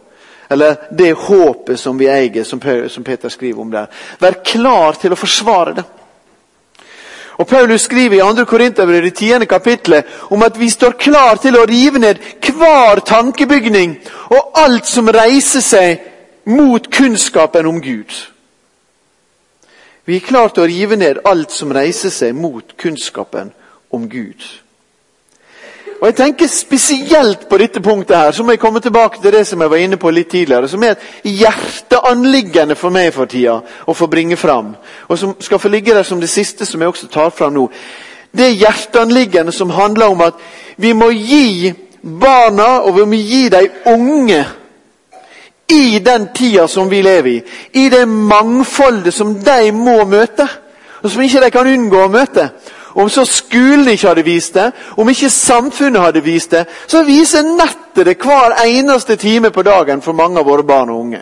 Eller 0.49 0.75
det 0.91 1.13
håpet 1.13 1.79
som 1.79 1.97
vi 1.97 2.09
eier, 2.09 2.43
som 2.43 3.03
Peter 3.03 3.29
skriver 3.29 3.61
om 3.61 3.71
der. 3.71 3.89
Vær 4.19 4.41
klar 4.45 4.97
til 5.01 5.13
å 5.13 5.19
forsvare 5.19 5.77
det. 5.77 5.85
Og 7.37 7.47
Paulus 7.47 7.81
skriver 7.81 8.15
i 8.15 8.35
2. 8.35 8.45
Korinterbrev 8.45 9.05
i 9.05 9.09
10. 9.09 9.45
kapittelet 9.45 10.05
om 10.29 10.43
at 10.43 10.59
vi 10.59 10.69
står 10.69 10.95
klar 10.99 11.35
til 11.35 11.57
å 11.59 11.65
rive 11.67 11.99
ned 11.99 12.21
hver 12.45 13.01
tankebygning 13.05 13.97
og 14.29 14.55
alt 14.55 14.87
som 14.87 15.11
reiser 15.11 15.61
seg 15.61 16.05
mot 16.45 16.87
kunnskapen 16.91 17.65
om 17.65 17.81
Gud. 17.81 18.13
Vi 20.05 20.15
er 20.15 20.27
klar 20.27 20.53
til 20.53 20.63
å 20.63 20.69
rive 20.69 20.95
ned 20.95 21.23
alt 21.25 21.51
som 21.51 21.73
reiser 21.73 22.13
seg 22.13 22.35
mot 22.37 22.75
kunnskapen 22.77 23.51
om 23.91 24.09
Gud. 24.09 24.43
Og 26.01 26.07
Jeg 26.07 26.15
tenker 26.15 26.47
spesielt 26.47 27.47
på 27.49 27.57
dette 27.57 27.81
punktet, 27.81 28.17
her, 28.17 28.31
så 28.31 28.43
må 28.43 28.51
jeg 28.51 28.59
komme 28.59 28.79
tilbake 28.79 29.21
til 29.21 29.31
det 29.31 29.47
som 29.47 29.61
jeg 29.61 29.69
var 29.69 29.77
inne 29.77 29.97
på 29.97 30.11
litt 30.11 30.27
tidligere, 30.29 30.67
som 30.67 30.83
er 30.83 30.95
et 30.95 31.29
hjerteanliggende 31.39 32.75
for 32.75 32.89
meg 32.93 33.13
for 33.15 33.25
tida 33.31 33.61
å 33.87 33.93
få 33.95 34.07
bringe 34.11 34.35
fram. 34.37 34.75
Og 35.07 35.17
som 35.17 35.35
skal 35.39 35.59
få 35.59 35.71
ligge 35.71 35.95
der 35.95 36.03
som 36.03 36.19
det 36.21 36.29
siste 36.29 36.65
som 36.65 36.81
jeg 36.81 36.91
også 36.91 37.07
tar 37.07 37.29
fram 37.29 37.55
nå. 37.55 37.69
Det 38.35 38.51
hjerteanliggende 38.51 39.51
som 39.51 39.69
handler 39.69 40.11
om 40.11 40.21
at 40.21 40.43
vi 40.77 40.93
må 40.93 41.09
gi 41.15 41.73
barna, 42.01 42.83
og 42.83 42.99
vi 42.99 43.05
må 43.05 43.15
gi 43.15 43.49
de 43.49 43.67
unge, 43.85 44.45
i 45.67 45.99
den 45.99 46.27
tida 46.35 46.67
som 46.67 46.89
vi 46.89 47.01
lever 47.01 47.29
i, 47.29 47.43
i 47.73 47.89
det 47.89 48.05
mangfoldet 48.05 49.13
som 49.13 49.33
de 49.41 49.71
må 49.73 50.03
møte, 50.05 50.47
og 51.01 51.09
som 51.11 51.21
ikke 51.21 51.41
de 51.41 51.51
kan 51.53 51.69
unngå 51.69 52.03
å 52.05 52.11
møte. 52.11 52.49
Om 52.95 53.09
så 53.09 53.25
skolen 53.27 53.87
ikke 53.91 54.07
hadde 54.07 54.23
vist 54.23 54.53
det, 54.55 54.69
om 54.97 55.09
ikke 55.11 55.29
samfunnet 55.29 56.01
hadde 56.01 56.21
vist 56.23 56.53
det, 56.55 56.63
så 56.87 57.03
viser 57.03 57.43
nettet 57.43 58.07
det 58.07 58.17
hver 58.23 58.55
eneste 58.63 59.17
time 59.19 59.51
på 59.51 59.65
dagen 59.67 60.01
for 60.01 60.15
mange 60.15 60.39
av 60.39 60.47
våre 60.47 60.63
barn 60.63 60.89
og 60.93 61.01
unge. 61.03 61.21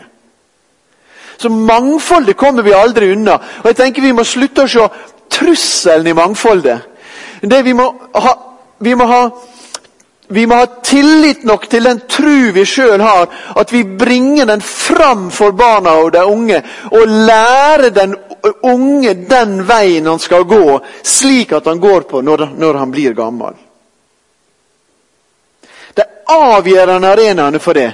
Så 1.37 1.49
mangfoldet 1.49 2.37
kommer 2.37 2.63
vi 2.63 2.75
aldri 2.77 3.11
unna. 3.11 3.39
Og 3.63 3.71
jeg 3.71 3.75
tenker 3.75 4.01
Vi 4.01 4.13
må 4.13 4.23
slutte 4.23 4.63
å 4.63 4.69
se 4.69 4.85
trusselen 5.33 6.07
i 6.07 6.13
mangfoldet. 6.13 6.85
Det 7.41 7.63
vi 7.65 7.73
må 7.73 7.89
ha, 8.13 8.35
vi 8.79 8.95
må 8.95 9.09
ha 9.09 9.23
vi 10.33 10.45
må 10.47 10.55
ha 10.55 10.65
tillit 10.81 11.43
nok 11.45 11.67
til 11.69 11.83
den 11.83 11.99
tru 12.09 12.51
vi 12.55 12.63
sjøl 12.65 13.01
har, 13.03 13.27
at 13.59 13.73
vi 13.73 13.83
bringer 13.83 14.47
den 14.49 14.61
fram 14.61 15.27
for 15.31 15.51
barna 15.51 15.97
og 16.01 16.13
de 16.13 16.23
unge. 16.25 16.61
Og 16.91 17.07
lærer 17.07 17.89
den 17.93 18.15
unge 18.43 19.13
den 19.13 19.61
veien 19.67 20.07
han 20.07 20.19
skal 20.19 20.43
gå, 20.43 20.79
slik 21.03 21.53
at 21.55 21.65
han 21.65 21.79
går 21.79 22.01
på 22.09 22.21
når, 22.21 22.49
når 22.57 22.81
han 22.81 22.91
blir 22.91 23.13
gammel. 23.13 23.55
avgjørende 26.33 27.07
arenaene 27.07 27.59
for 27.59 27.77
det. 27.77 27.91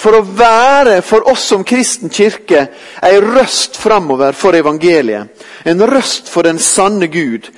For 0.00 0.16
å 0.16 0.24
være 0.24 1.00
for 1.04 1.28
oss 1.28 1.44
som 1.50 1.64
kristen 1.66 2.08
kirke 2.12 2.62
ei 3.04 3.20
røst 3.20 3.76
framover 3.76 4.32
for 4.32 4.56
evangeliet. 4.56 5.28
En 5.68 5.84
røst 5.84 6.30
for 6.32 6.48
den 6.48 6.58
sanne 6.58 7.10
Gud. 7.12 7.50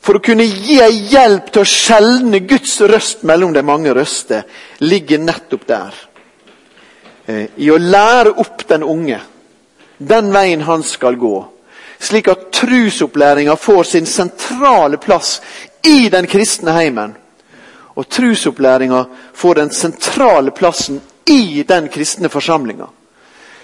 For 0.00 0.16
å 0.16 0.24
kunne 0.24 0.46
gi 0.48 0.78
ei 0.80 1.02
hjelp 1.12 1.50
til 1.52 1.64
å 1.64 1.68
skjelne 1.68 2.40
Guds 2.48 2.78
røst 2.88 3.26
mellom 3.28 3.52
de 3.52 3.62
mange 3.66 3.92
røster, 3.92 4.46
ligger 4.80 5.20
nettopp 5.20 5.66
der. 5.68 5.98
Eh, 7.26 7.44
I 7.56 7.68
å 7.68 7.76
lære 7.76 8.32
opp 8.40 8.64
den 8.68 8.86
unge 8.86 9.20
den 9.98 10.32
veien 10.32 10.62
han 10.62 10.82
skal 10.82 11.16
gå. 11.16 11.48
Slik 11.98 12.28
at 12.28 12.50
trusopplæringa 12.52 13.56
får 13.56 13.84
sin 13.84 14.06
sentrale 14.06 14.96
plass 14.96 15.40
i 15.82 16.08
den 16.08 16.26
kristne 16.26 16.72
heimen. 16.72 17.16
Og 17.98 18.08
trusopplæringa 18.08 19.04
får 19.34 19.54
den 19.54 19.70
sentrale 19.70 20.50
plassen 20.50 21.00
i 21.26 21.62
den 21.68 21.88
kristne 21.88 22.28
forsamlinga. 22.28 22.86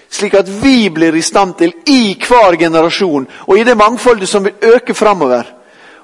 Slik 0.09 0.33
at 0.33 0.49
vi 0.49 0.89
blir 0.89 1.15
i 1.15 1.21
stand 1.21 1.55
til, 1.57 1.73
i 1.85 2.15
hver 2.27 2.55
generasjon 2.59 3.27
og 3.47 3.57
i 3.57 3.63
det 3.63 3.77
mangfoldet 3.77 4.29
som 4.29 4.43
vil 4.45 4.75
øke 4.75 4.93
framover, 4.93 5.47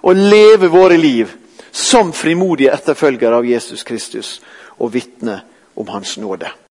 å 0.01 0.13
leve 0.17 0.71
våre 0.71 0.97
liv 0.97 1.29
som 1.71 2.09
frimodige 2.13 2.73
etterfølgere 2.73 3.37
av 3.37 3.45
Jesus 3.45 3.83
Kristus 3.83 4.39
og 4.79 4.93
vitne 4.95 5.41
om 5.77 5.87
Hans 5.93 6.17
nåde. 6.17 6.49